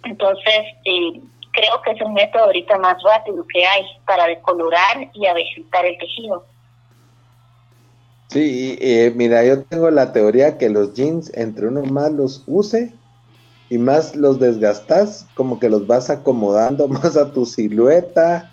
[0.05, 1.21] Entonces, eh,
[1.53, 5.99] creo que es el método ahorita más rápido que hay para decolorar y avejentar el
[5.99, 6.45] tejido.
[8.33, 12.95] Sí, eh, mira, yo tengo la teoría que los jeans, entre uno más los use
[13.69, 18.51] y más los desgastas, como que los vas acomodando más a tu silueta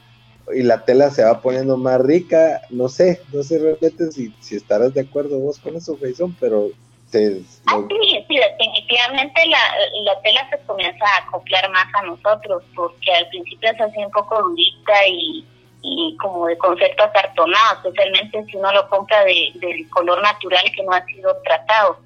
[0.53, 2.61] y la tela se va poniendo más rica.
[2.69, 6.71] No sé, no sé realmente si, si estarás de acuerdo vos con eso, Jason, pero
[7.11, 9.57] Ah, sí, sí, definitivamente la,
[10.03, 14.11] la tela se comienza a acoplar más a nosotros, porque al principio se hacía un
[14.11, 15.43] poco durita y,
[15.81, 20.83] y como de concepto acartonado, especialmente si uno lo compra de, del color natural que
[20.83, 21.99] no ha sido tratado.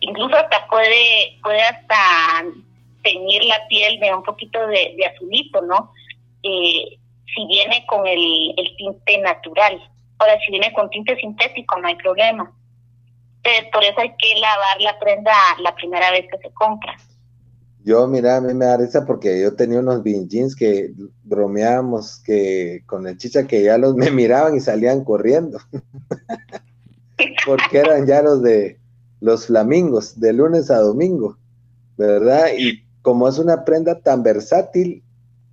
[0.00, 2.44] Incluso hasta puede, puede hasta
[3.02, 5.92] teñir la piel de un poquito de, azulito, ¿no?
[6.42, 6.98] Eh,
[7.34, 9.82] si viene con el, el tinte natural.
[10.18, 12.52] Ahora, si viene con tinte sintético, no hay problema
[13.72, 16.96] por eso hay que lavar la prenda la primera vez que se compra.
[17.84, 20.92] Yo, mira, a mí me da risa porque yo tenía unos jeans que
[21.24, 25.58] bromeábamos que con el chicha que ya los me miraban y salían corriendo.
[27.46, 28.78] porque eran ya los de
[29.20, 31.36] los flamingos, de lunes a domingo,
[31.96, 32.48] ¿verdad?
[32.56, 35.02] Y como es una prenda tan versátil,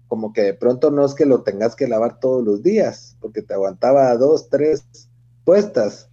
[0.08, 3.42] como que de pronto no es que lo tengas que lavar todos los días, porque
[3.42, 4.86] te aguantaba dos, tres
[5.44, 6.10] puestas.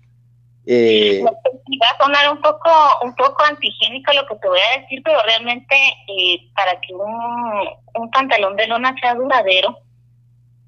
[0.65, 2.71] Eh, va a sonar un poco
[3.03, 5.75] un poco antihigiénico lo que te voy a decir, pero realmente
[6.07, 9.77] eh, para que un, un pantalón de lona sea duradero,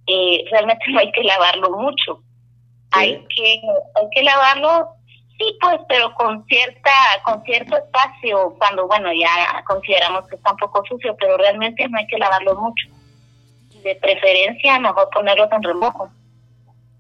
[0.07, 2.20] eh, realmente no hay que lavarlo mucho.
[2.90, 3.61] Hay que
[3.94, 4.88] hay que lavarlo,
[5.38, 6.90] sí, pues, pero con cierta
[7.24, 11.98] con cierto espacio, cuando, bueno, ya consideramos que está un poco sucio, pero realmente no
[11.98, 12.88] hay que lavarlo mucho.
[13.83, 16.09] De preferencia, mejor ponerlos en remojo.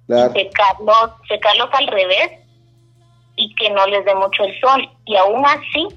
[0.06, 2.43] Secarlos, secarlos al revés
[3.36, 4.88] y que no les dé mucho el sol.
[5.04, 5.88] Y aún así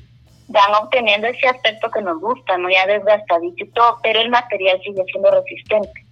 [0.48, 4.80] van obteniendo ese aspecto que nos gusta, no ya desgastadito y todo, pero el material
[4.84, 6.06] sigue siendo resistente.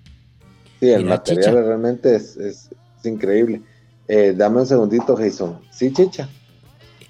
[0.80, 2.69] Sí, el material realmente es, es,
[3.03, 3.61] increíble.
[4.07, 5.61] Eh, dame un segundito, Jason.
[5.71, 6.28] Sí, chicha.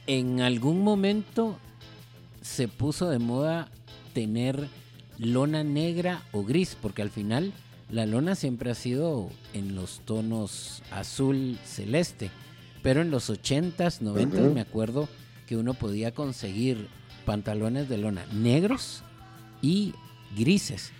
[0.08, 1.58] En algún momento
[2.42, 3.70] se puso de moda
[4.14, 4.68] tener
[5.18, 7.54] lona negra o gris, porque al final
[7.90, 12.30] la lona siempre ha sido en los tonos azul celeste.
[12.86, 15.10] Pero en los 80s, 90s me acuerdo
[15.48, 16.88] que uno podía conseguir
[17.26, 19.02] pantalones de lona negros
[19.60, 19.96] y
[20.38, 20.92] grises.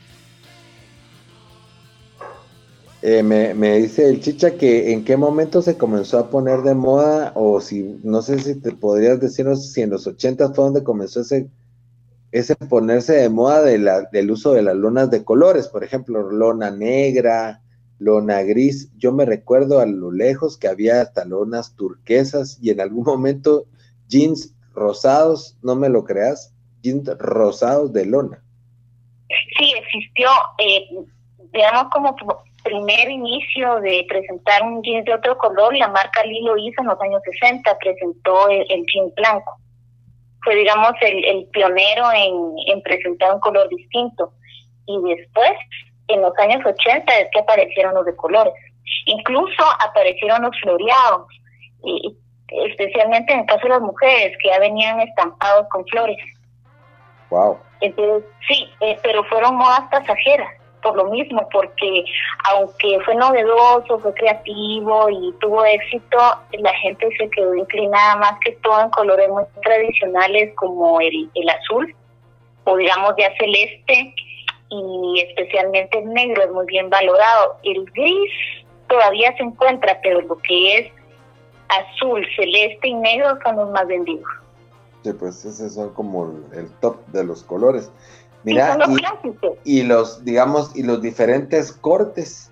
[3.04, 7.32] Eh, me, dice el chicha que en qué momento se comenzó a poner de moda
[7.36, 11.22] o si no sé si te podrías decirnos si en los 80 fue donde comenzó
[11.22, 11.52] ese
[12.32, 16.32] ese ponerse de moda de la, del uso de las lonas de colores, por ejemplo,
[16.32, 17.62] lona negra,
[18.00, 18.92] lona gris.
[18.98, 23.66] Yo me recuerdo a lo lejos que había hasta lonas turquesas y en algún momento
[24.08, 28.44] jeans rosados, no me lo creas, jeans rosados de lona.
[29.58, 30.30] Sí, existió,
[30.60, 30.88] eh,
[31.52, 32.16] digamos como
[32.66, 37.00] primer inicio de presentar un jeans de otro color, la marca Lilo hizo en los
[37.00, 39.58] años 60, presentó el, jeans blanco.
[40.44, 44.34] Fue, digamos, el, pionero en, presentar un color distinto.
[44.88, 45.52] Y después,
[46.08, 48.54] en los años 80, es que aparecieron los de colores.
[49.06, 51.28] Incluso aparecieron los floreados,
[51.84, 52.16] y,
[52.50, 56.18] especialmente en el caso de las mujeres, que ya venían estampados con flores.
[57.30, 57.58] Wow.
[57.82, 62.06] Entonces, sí, eh, pero fueron modas pasajeras, por lo mismo, porque
[62.52, 66.18] aunque fue novedoso, fue creativo y tuvo éxito,
[66.52, 71.50] la gente se quedó inclinada más que todo en colores muy tradicionales como el, el
[71.50, 71.96] azul,
[72.66, 74.14] o digamos ya celeste,
[74.70, 77.58] y especialmente el negro es muy bien valorado.
[77.64, 78.32] El gris
[78.88, 80.92] todavía se encuentra, pero lo que es
[81.70, 84.28] azul, celeste y negro son los más vendidos.
[85.04, 87.92] Sí, pues esos son como el top de los colores.
[88.44, 88.78] Mira,
[89.64, 92.52] y, los, digamos, y los diferentes cortes,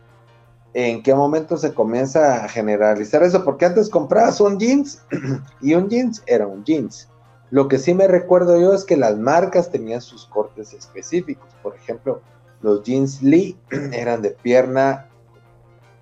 [0.74, 3.44] ¿en qué momento se comienza a generalizar eso?
[3.44, 5.06] Porque antes comprabas un jeans
[5.62, 7.08] y un jeans era un jeans.
[7.54, 11.48] Lo que sí me recuerdo yo es que las marcas tenían sus cortes específicos.
[11.62, 12.24] Por ejemplo,
[12.64, 13.56] los jeans Lee
[13.92, 15.08] eran de pierna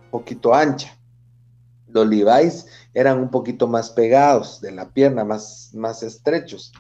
[0.06, 0.98] un poquito ancha.
[1.90, 6.72] Los Levi's eran un poquito más pegados de la pierna, más, más estrechos.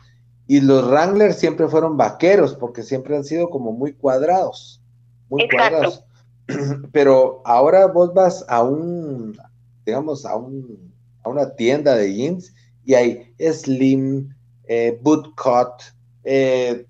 [0.47, 4.81] Y los Wrangler siempre fueron vaqueros porque siempre han sido como muy cuadrados,
[5.27, 6.05] muy cuadrados.
[6.93, 9.37] Pero ahora vos vas a un,
[9.85, 10.93] digamos, a, un,
[11.23, 12.53] a una tienda de jeans
[12.85, 14.33] y hay slim,
[14.67, 15.83] eh, boot cut,
[16.23, 16.85] eh,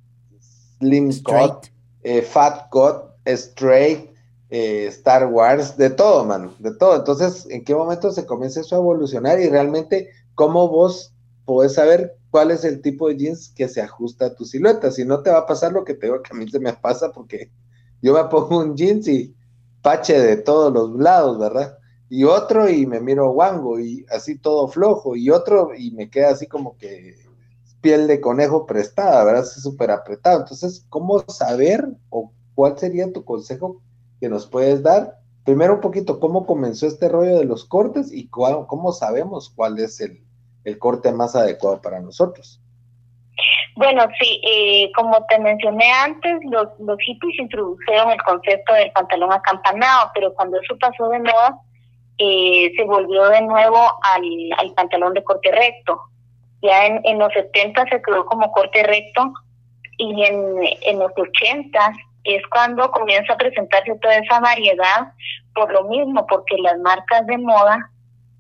[0.80, 1.68] slim cut,
[2.04, 4.12] eh, fat cut, straight,
[4.50, 6.98] eh, Star Wars, de todo, mano, de todo.
[6.98, 11.14] Entonces, ¿en qué momento se comienza eso a evolucionar y realmente cómo vos
[11.46, 14.92] podés saber cuál es el tipo de jeans que se ajusta a tu silueta?
[14.92, 16.74] Si no te va a pasar lo que te digo que a mí se me
[16.74, 17.50] pasa porque
[18.02, 19.34] yo me pongo un jeans y
[19.82, 21.78] pache de todos los lados, ¿verdad?
[22.10, 26.32] Y otro y me miro guango y así todo flojo y otro y me queda
[26.32, 27.16] así como que
[27.82, 29.44] piel de conejo prestada, ¿verdad?
[29.44, 30.40] Es súper apretado.
[30.40, 33.82] Entonces, ¿cómo saber o cuál sería tu consejo
[34.22, 35.16] que nos puedes dar.
[35.44, 40.00] Primero un poquito cómo comenzó este rollo de los cortes y cómo sabemos cuál es
[40.00, 40.22] el,
[40.78, 42.62] corte más adecuado para nosotros.
[43.76, 46.68] Bueno, sí, eh, como te mencioné antes, los,
[47.00, 51.60] hippies introdujeron el concepto del pantalón acampanado, pero cuando eso pasó de moda,
[52.20, 53.80] eh, se volvió de nuevo
[54.14, 56.00] al, pantalón de corte recto.
[56.62, 59.34] Ya en, los 70 se quedó como corte recto
[59.98, 61.94] y en, los 80
[62.24, 65.14] es cuando comienza a presentarse toda esa variedad
[65.56, 67.90] por lo mismo, porque las marcas de moda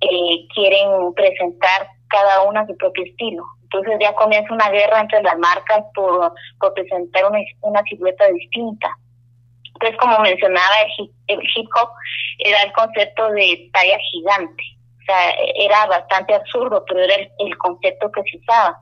[0.02, 3.44] eh, quieren presentar cada una su propio estilo.
[3.64, 8.90] Entonces ya comienza una guerra entre las marcas por, por presentar una, una silueta distinta.
[9.74, 11.90] Entonces, como mencionaba, el hip, el hip hop
[12.40, 14.64] era el concepto de talla gigante.
[15.02, 18.78] O sea, era bastante absurdo, pero era el concepto que se usaba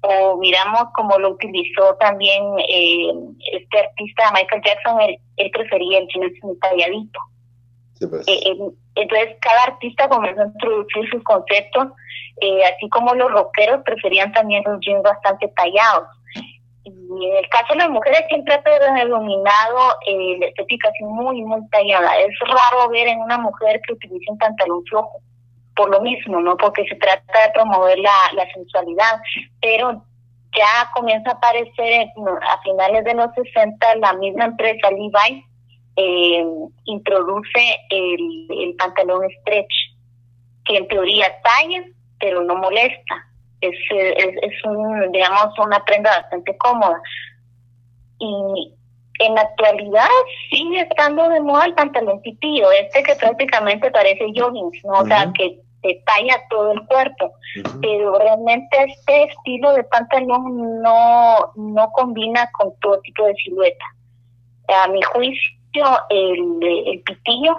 [0.00, 3.12] o miramos como lo utilizó también eh,
[3.52, 7.18] este artista Michael Jackson, él, prefería el jeans muy talladito.
[7.98, 8.28] Pues.
[8.28, 8.56] Eh,
[8.94, 11.88] entonces cada artista comenzó a introducir sus conceptos,
[12.40, 16.08] eh, así como los rockeros preferían también los jeans bastante tallados.
[16.84, 21.60] Y en el caso de las mujeres siempre ha predominado la estética así muy, muy
[21.70, 22.16] tallada.
[22.18, 25.20] Es raro ver en una mujer que utilice un pantalón flojo
[25.78, 26.56] por lo mismo, ¿no?
[26.56, 29.20] Porque se trata de promover la, la sensualidad,
[29.62, 30.02] pero
[30.52, 32.08] ya comienza a aparecer
[32.50, 35.44] a finales de los 60 la misma empresa Levi
[35.94, 36.44] eh,
[36.86, 39.72] introduce el, el, pantalón stretch
[40.64, 41.84] que en teoría talla
[42.18, 43.24] pero no molesta.
[43.60, 47.00] Es, es, es un digamos una prenda bastante cómoda.
[48.18, 48.74] Y
[49.20, 50.08] en la actualidad
[50.50, 55.32] sigue estando de moda el pantalón pitillo este que prácticamente parece jogging no o sea
[55.36, 57.32] que detalla todo el cuerpo,
[57.80, 63.84] pero realmente este estilo de pantalón no, no combina con todo tipo de silueta.
[64.68, 67.56] A mi juicio, el, el pitillo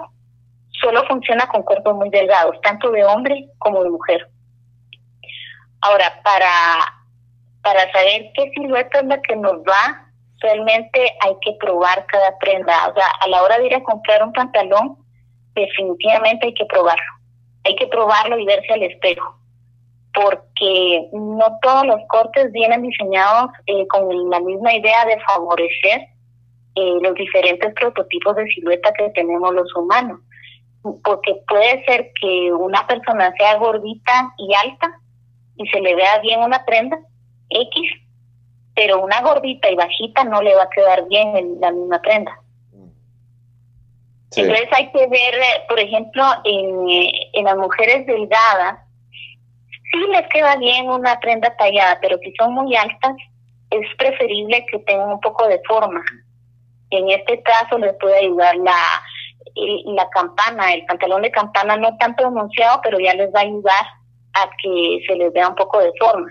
[0.80, 4.28] solo funciona con cuerpos muy delgados, tanto de hombre como de mujer.
[5.80, 6.50] Ahora, para,
[7.62, 10.06] para saber qué silueta es la que nos va,
[10.40, 12.88] realmente hay que probar cada prenda.
[12.88, 14.98] O sea, a la hora de ir a comprar un pantalón,
[15.54, 17.19] definitivamente hay que probarlo
[17.64, 19.36] hay que probarlo y verse al espejo,
[20.14, 26.00] porque no todos los cortes vienen diseñados eh, con la misma idea de favorecer
[26.76, 30.20] eh, los diferentes prototipos de silueta que tenemos los humanos.
[31.04, 34.90] Porque puede ser que una persona sea gordita y alta
[35.56, 36.98] y se le vea bien una prenda
[37.50, 37.92] X,
[38.74, 42.39] pero una gordita y bajita no le va a quedar bien en la misma prenda.
[44.36, 48.78] Entonces hay que ver, eh, por ejemplo, en, eh, en las mujeres delgadas,
[49.90, 53.16] sí les queda bien una prenda tallada, pero si son muy altas,
[53.70, 56.02] es preferible que tengan un poco de forma.
[56.90, 59.02] En este caso les puede ayudar la,
[59.94, 63.86] la campana, el pantalón de campana no tan pronunciado, pero ya les va a ayudar
[64.34, 66.28] a que se les vea un poco de forma.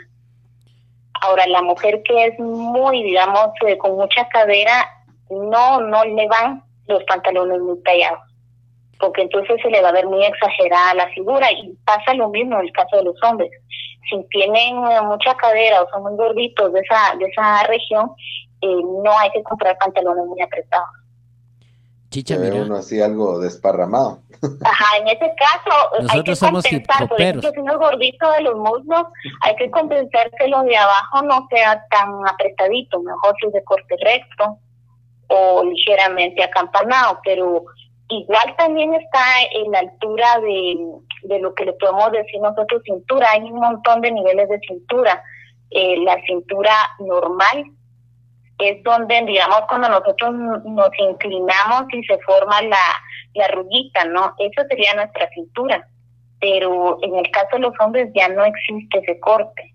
[1.22, 4.88] Ahora, la mujer que es muy, digamos, eh, con mucha cadera,
[5.30, 8.20] no, no le van los pantalones muy tallados,
[9.00, 12.60] porque entonces se le va a ver muy exagerada la figura y pasa lo mismo
[12.60, 13.52] en el caso de los hombres.
[14.10, 18.12] Si tienen eh, mucha cadera o son muy gorditos de esa, de esa región,
[18.62, 20.90] eh, no hay que comprar pantalones muy apretados.
[22.10, 22.56] Chicha, mira.
[22.56, 24.22] uno así algo desparramado.
[24.66, 28.42] Ajá, en ese caso hay que somos compensar, por ejemplo, si uno es gordito de
[28.42, 29.04] los muslos,
[29.42, 33.64] hay que compensar que lo de abajo no sea tan apretadito, mejor si es de
[33.64, 34.58] corte recto
[35.30, 37.66] o ligeramente acampanado, pero
[38.10, 39.24] igual también está
[39.54, 40.78] en la altura de,
[41.24, 45.24] de lo que le podemos decir nosotros cintura, hay un montón de niveles de cintura,
[45.72, 47.72] eh, la cintura normal
[48.60, 52.78] es donde, digamos, cuando nosotros nos inclinamos y se forma la,
[53.36, 54.34] la ¿no?
[54.38, 55.88] Eso sería nuestra cintura.
[56.42, 59.74] Pero en el caso de los hombres ya no existe ese corte,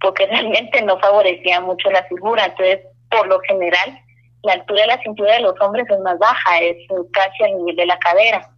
[0.00, 2.46] porque realmente no favorecía mucho la figura.
[2.46, 3.98] Entonces, por lo general,
[4.46, 6.76] la altura de la cintura de los hombres es más baja, es
[7.12, 8.50] casi al nivel de la cadera,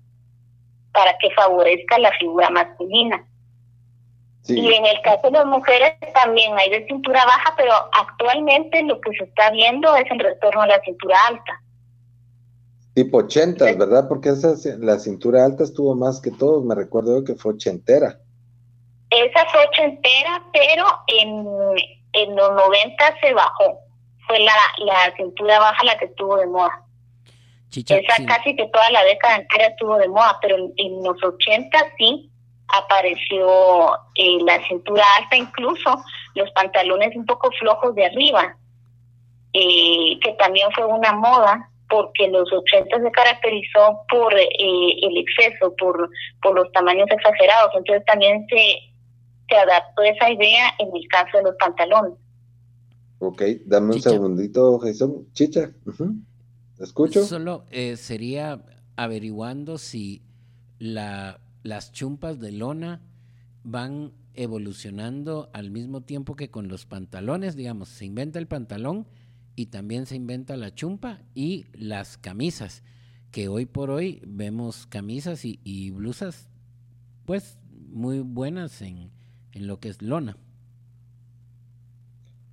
[0.92, 3.24] para que favorezca la figura masculina.
[4.46, 9.00] Y en el caso de las mujeres también hay de cintura baja, pero actualmente lo
[9.00, 11.60] que se está viendo es el retorno a la cintura alta.
[12.94, 14.08] Tipo 80, ¿verdad?
[14.08, 18.18] Porque esa, la cintura alta estuvo más que todo, me recuerdo que fue ochentera.
[19.10, 21.46] Esa fue ochentera, pero en,
[22.12, 23.87] en los 90 se bajó.
[24.28, 26.84] Fue la, la cintura baja la que estuvo de moda.
[27.74, 31.78] Esa casi que toda la década entera estuvo de moda, pero en, en los 80
[31.98, 32.30] sí
[32.68, 36.02] apareció eh, la cintura alta, incluso
[36.34, 38.56] los pantalones un poco flojos de arriba,
[39.52, 45.74] eh, que también fue una moda porque los 80 se caracterizó por eh, el exceso,
[45.76, 46.10] por,
[46.42, 48.78] por los tamaños exagerados, entonces también se,
[49.48, 52.12] se adaptó esa idea en el caso de los pantalones.
[53.18, 55.26] Ok, dame un segundito, Jason.
[55.32, 55.72] Chicha,
[56.78, 57.24] ¿escucho?
[57.24, 57.64] Solo
[57.96, 58.64] sería
[58.96, 60.22] averiguando si
[60.78, 63.02] la las chumpas de lona
[63.62, 69.06] van evolucionando al mismo tiempo que con los pantalones, digamos, se inventa el pantalón
[69.56, 72.82] y también se inventa la chumpa y las camisas,
[73.32, 76.48] que hoy por hoy vemos camisas y, blusas
[77.26, 77.58] pues
[77.90, 79.10] muy buenas en,
[79.52, 80.36] en, lo que es lona.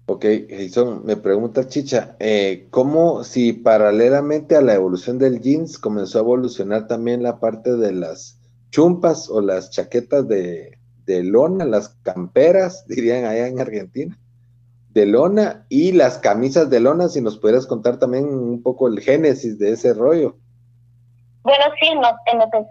[0.08, 6.20] Ok, Jason, me pregunta Chicha, eh, ¿cómo si paralelamente a la evolución del jeans comenzó
[6.20, 8.40] a evolucionar también la parte de las
[8.70, 10.78] chumpas o las chaquetas de,
[11.08, 14.16] lona, las camperas, dirían allá en Argentina,
[14.90, 19.00] de lona y las camisas de lona, si nos pudieras contar también un poco el
[19.00, 20.36] génesis de ese rollo.
[21.42, 22.68] Bueno, sí, en los, en 70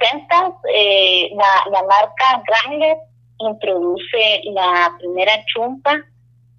[0.73, 2.97] eh, la, la marca Wrangler
[3.39, 5.97] introduce la primera chumpa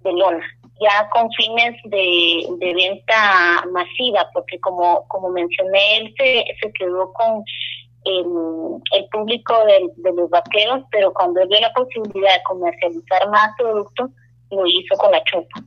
[0.02, 0.44] de lona,
[0.80, 7.12] ya con fines de, de venta masiva, porque como, como mencioné, él se, se quedó
[7.12, 7.44] con
[8.04, 14.10] el, público de, los vaqueros, pero cuando él vio la posibilidad de comercializar más productos,
[14.50, 15.60] lo hizo con la chumpa.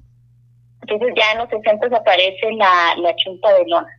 [0.82, 3.99] Entonces ya en los 60 aparece la, la chumpa de lona.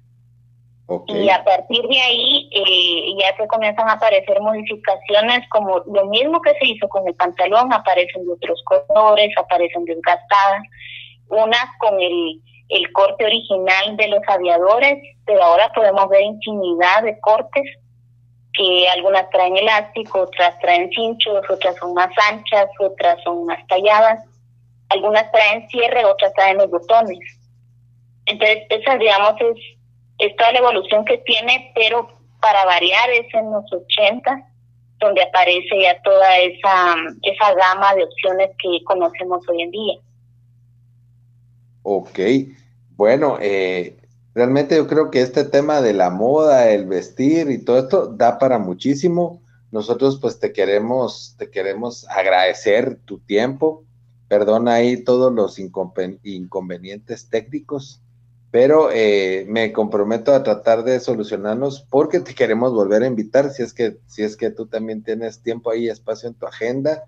[1.06, 6.40] Y a partir de ahí eh, ya se comienzan a aparecer modificaciones como lo mismo
[6.40, 10.62] que se hizo con el pantalón, aparecen de otros colores, aparecen desgastadas,
[11.28, 17.20] unas con el, el corte original de los aviadores, pero ahora podemos ver infinidad de
[17.20, 17.66] cortes
[18.52, 24.24] que algunas traen elástico, otras traen cinchos, otras son más anchas, otras son más talladas,
[24.88, 27.18] algunas traen cierre, otras traen los botones.
[28.26, 29.79] Entonces, esa, digamos, es,
[30.20, 32.08] es toda la evolución que tiene, pero
[32.40, 34.46] para variar es en los 80,
[34.98, 39.94] donde aparece ya toda esa, esa gama de opciones que conocemos hoy en día.
[41.82, 42.18] Ok,
[42.96, 43.96] bueno, eh,
[44.32, 48.38] Realmente yo creo que este tema de la moda, el vestir y todo esto da
[48.38, 49.42] para muchísimo.
[49.72, 53.84] Nosotros pues te queremos, te queremos agradecer tu tiempo.
[54.28, 58.00] Perdona ahí todos los inconvenientes técnicos.
[58.50, 63.62] Pero eh, me comprometo a tratar de solucionarnos porque te queremos volver a invitar si
[63.62, 67.04] es que si es que tú también tienes tiempo ahí espacio en tu agenda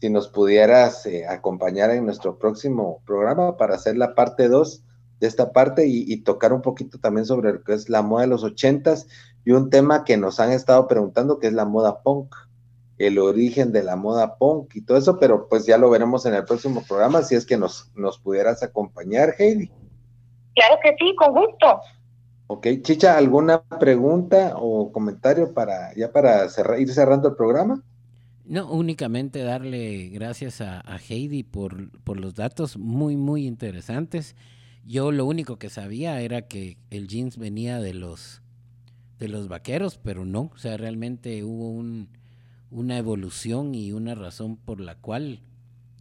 [0.00, 4.82] si nos pudieras eh, acompañar en nuestro próximo programa para hacer la parte 2
[5.20, 8.28] de esta parte y, tocar un poquito también sobre lo que es la moda de
[8.28, 9.06] los ochentas
[9.46, 12.34] y un tema que nos han estado preguntando que es la moda punk,
[12.98, 16.34] el origen de la moda punk y todo eso, pero pues ya lo veremos en
[16.34, 19.70] el próximo programa si es que nos, nos pudieras acompañar, Heidi.
[20.56, 21.80] Claro que sí, con gusto.
[22.48, 27.82] Ok, Chicha, ¿alguna pregunta o comentario para ya para cerrar, ir cerrando el programa?
[28.46, 34.34] No, únicamente darle gracias a, Heidi por, por, los datos muy, muy interesantes.
[34.86, 38.40] Yo lo único que sabía era que el jeans venía de los,
[39.18, 42.08] de los vaqueros, pero no, o sea, realmente hubo un,
[42.70, 45.40] una evolución y una razón por la cual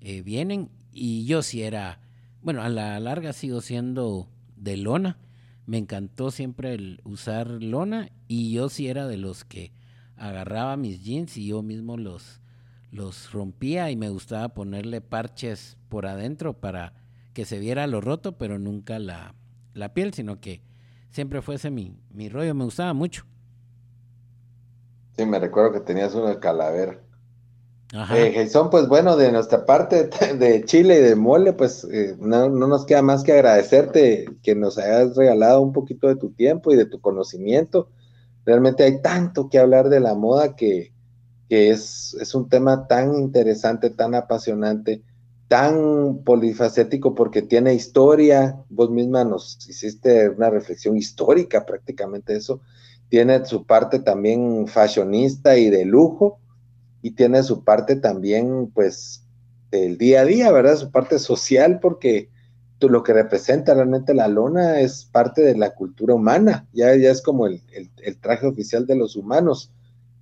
[0.02, 0.70] eh, vienen.
[0.94, 2.00] Y yo sí era,
[2.42, 4.30] bueno, a la larga sigo siendo
[4.66, 5.18] de lona.
[5.66, 9.72] Me encantó siempre el usar lona y yo sí era de los que
[10.18, 12.42] agarraba mis jeans y yo mismo los,
[12.92, 16.94] los rompía y me gustaba ponerle parches por adentro para
[17.34, 19.36] que se viera lo roto, pero nunca la,
[19.74, 20.62] la piel, sino que
[21.12, 23.26] siempre fuese mi, mi rollo, me gustaba mucho.
[25.18, 27.02] Sí, me recuerdo que tenías uno calavera.
[28.14, 32.50] Eh, Jason, pues bueno, de nuestra parte de Chile y de Mole, pues eh, no,
[32.50, 36.76] nos queda más que agradecerte que nos hayas regalado un poquito de tu tiempo y
[36.76, 37.90] de tu conocimiento.
[38.46, 40.92] Realmente hay tanto que hablar de la moda que,
[41.48, 45.02] es, es, un tema tan interesante, tan apasionante,
[45.48, 48.58] tan polifacético porque tiene historia.
[48.70, 52.60] Vos misma nos hiciste una reflexión histórica prácticamente eso.
[53.08, 56.40] Tiene su parte también fashionista y de lujo
[57.06, 59.24] y tiene su parte también, pues,
[59.70, 60.76] del día a día, ¿verdad?
[60.76, 62.30] Su parte social, porque
[62.82, 67.22] lo que representa realmente la lona es parte de la cultura humana, ya, ya es
[67.22, 67.62] como el,
[68.22, 69.72] traje oficial de los humanos.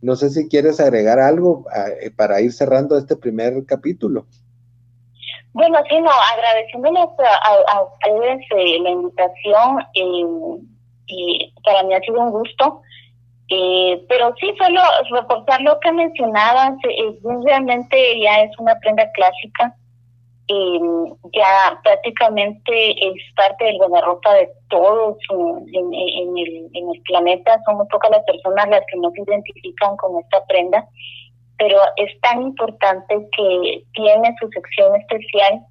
[0.02, 1.64] No sé si quieres agregar algo
[2.02, 4.26] eh, para ir cerrando este primer capítulo.
[5.54, 7.06] Bueno, sí, no, agradeciéndoles
[7.70, 10.66] a, ustedes eh, la invitación eh,
[11.08, 12.82] y para mí ha sido un gusto
[13.56, 14.82] eh, pero sí, solo
[15.12, 16.74] reportar lo que mencionabas,
[17.46, 19.76] realmente ya es una prenda clásica,
[20.48, 20.80] eh,
[21.34, 27.88] ya prácticamente es parte del guardarropa de todos en, el, en el planeta, son muy
[27.90, 30.88] pocas las personas las que no se identifican con esta prenda,
[31.60, 35.62] pero es tan importante que tiene su sección especial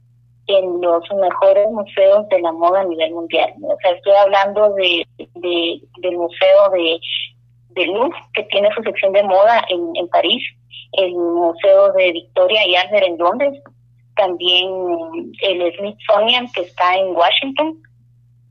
[0.47, 3.53] en los mejores museos de la moda a nivel mundial.
[3.65, 5.05] O sea, estoy hablando de
[5.43, 6.99] del museo de
[7.75, 10.43] de Louvre, que tiene su sección de moda en, en París,
[10.93, 13.63] el Museo de Victoria y Albert en Londres,
[14.17, 14.69] también
[15.43, 17.83] el Smithsonian que está en Washington,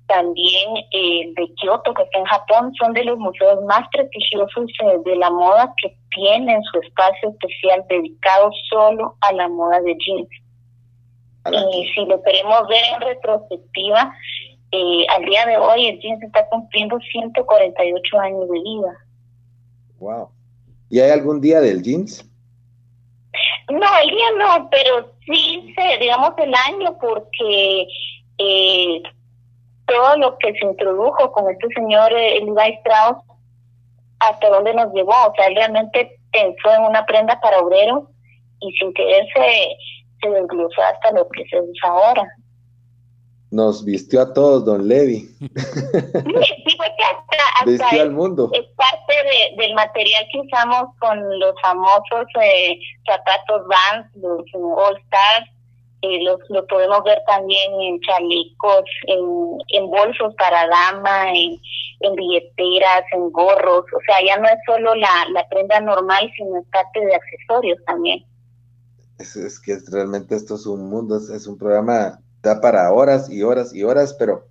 [0.07, 4.97] también el de Kioto que está en Japón, son de los museos más prestigiosos eh,
[5.05, 10.29] de la moda que tienen su espacio especial dedicado solo a la moda de jeans.
[11.45, 14.13] Y si lo queremos ver en retrospectiva,
[14.71, 18.97] eh, al día de hoy el jeans está cumpliendo 148 años de vida.
[20.01, 20.31] Wow.
[20.89, 22.27] ¿Y hay algún día del jeans?
[23.69, 27.87] No, el día no, pero sí, digamos, el año, porque
[28.39, 29.03] eh,
[29.85, 33.23] todo lo que se introdujo con este señor eh, Levi Strauss,
[34.19, 35.13] hasta dónde nos llevó.
[35.27, 38.05] O sea, él realmente pensó en una prenda para obreros
[38.59, 39.77] y sin querer se,
[40.21, 42.27] se desglosó hasta lo que se usa ahora
[43.51, 45.29] nos vistió a todos Don Levi.
[47.65, 48.49] vistió al mundo.
[48.53, 49.13] Es parte
[49.57, 55.49] del material que usamos con los famosos eh, zapatos Vans, los All Stars,
[56.01, 59.19] eh, los, lo podemos ver también en chalecos, en,
[59.67, 61.59] en bolsos para dama, en,
[61.99, 63.85] en billeteras, en gorros.
[63.95, 67.77] O sea, ya no es solo la, la prenda normal, sino es parte de accesorios
[67.85, 68.25] también.
[69.19, 73.43] Es, es que realmente esto es un mundo, es un programa da para horas y
[73.43, 74.47] horas y horas, pero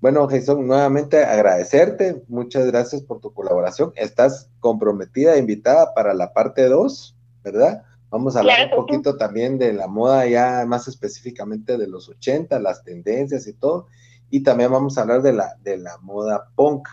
[0.00, 3.92] bueno, Jason, nuevamente agradecerte, muchas gracias por tu colaboración.
[3.94, 7.84] Estás comprometida, invitada para la parte 2, ¿verdad?
[8.10, 12.58] Vamos a hablar un poquito también de la moda ya más específicamente de los 80,
[12.58, 13.86] las tendencias y todo,
[14.28, 16.88] y también vamos a hablar de la, de la moda punk.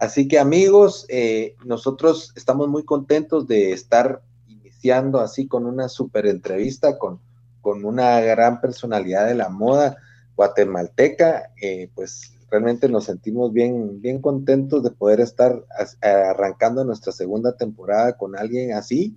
[0.00, 6.26] Así que amigos, eh, nosotros estamos muy contentos de estar iniciando así con una super
[6.26, 7.20] entrevista con
[7.60, 9.96] con una gran personalidad de la moda
[10.36, 15.64] guatemalteca, eh, pues realmente nos sentimos bien, bien contentos de poder estar
[16.00, 19.16] arrancando nuestra segunda temporada con alguien así.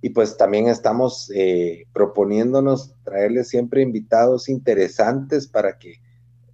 [0.00, 6.00] Y pues también estamos eh, proponiéndonos traerles siempre invitados interesantes para que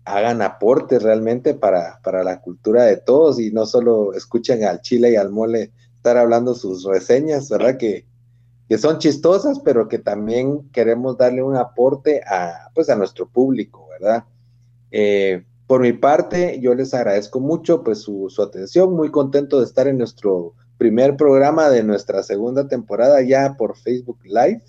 [0.04, 5.12] hagan aportes realmente para, para la cultura de todos y no solo escuchen al chile
[5.12, 7.76] y al mole estar hablando sus reseñas, ¿verdad?
[7.76, 8.06] Que,
[8.70, 13.88] que son chistosas, pero que también queremos darle un aporte a, pues, a nuestro público,
[13.88, 14.22] ¿verdad?
[14.92, 19.64] Eh, por mi parte, yo les agradezco mucho pues su, su, atención, muy contento de
[19.64, 24.62] estar en nuestro primer programa de nuestra segunda temporada ya por Facebook Live.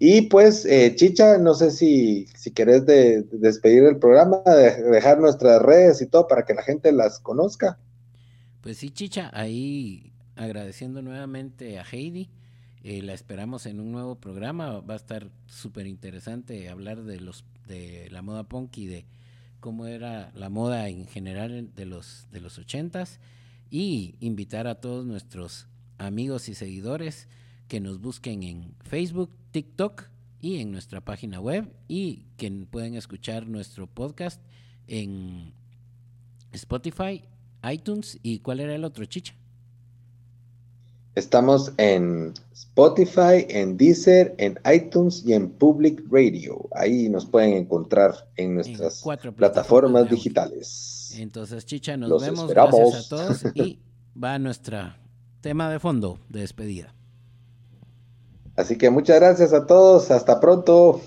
[0.00, 4.82] Y pues, eh, Chicha, no sé si, si querés de, de despedir el programa, de
[4.90, 7.78] dejar nuestras redes y todo para que la gente las conozca.
[8.60, 12.28] Pues sí, Chicha, ahí agradeciendo nuevamente a Heidi.
[12.82, 14.80] Eh, la esperamos en un nuevo programa.
[14.80, 19.06] Va a estar súper interesante hablar de los de la moda punk y de
[19.60, 23.20] cómo era la moda en general de los de los ochentas
[23.70, 25.68] y invitar a todos nuestros
[25.98, 27.28] amigos y seguidores
[27.68, 30.08] que nos busquen en Facebook, TikTok
[30.40, 34.42] y en nuestra página web y que pueden escuchar nuestro podcast
[34.86, 35.52] en
[36.52, 37.22] Spotify,
[37.70, 39.39] iTunes y cuál era el otro chicha.
[41.16, 46.68] Estamos en Spotify, en Deezer, en iTunes y en Public Radio.
[46.72, 51.14] Ahí nos pueden encontrar en nuestras en plataformas, digitales.
[51.18, 52.40] Entonces, Chicha, nos Los vemos.
[52.40, 52.80] Esperamos.
[52.80, 53.80] Gracias a todos y
[54.22, 54.94] va nuestro
[55.40, 56.94] tema de fondo de despedida.
[58.56, 60.10] Así que muchas gracias a todos.
[60.10, 61.00] Hasta pronto.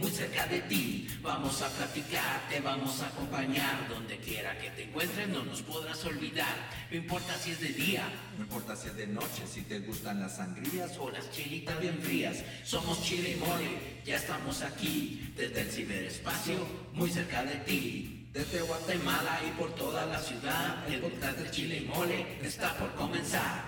[0.00, 1.06] Muy cerca de ti.
[1.22, 3.88] Vamos a platicar, te vamos a acompañar.
[3.88, 6.56] Donde quiera que te encuentres, no nos podrás olvidar.
[6.90, 10.20] No importa si es de día, no importa si es de noche, si te gustan
[10.20, 12.42] las sangrías o las chilitas bien frías.
[12.64, 18.28] Somos Chile y Mole, ya estamos aquí desde el ciberespacio, muy cerca de ti.
[18.32, 22.94] Desde Guatemala y por toda la ciudad, el podcast de Chile y Mole está por
[22.94, 23.64] comenzar.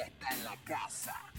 [0.00, 1.31] está en la casa.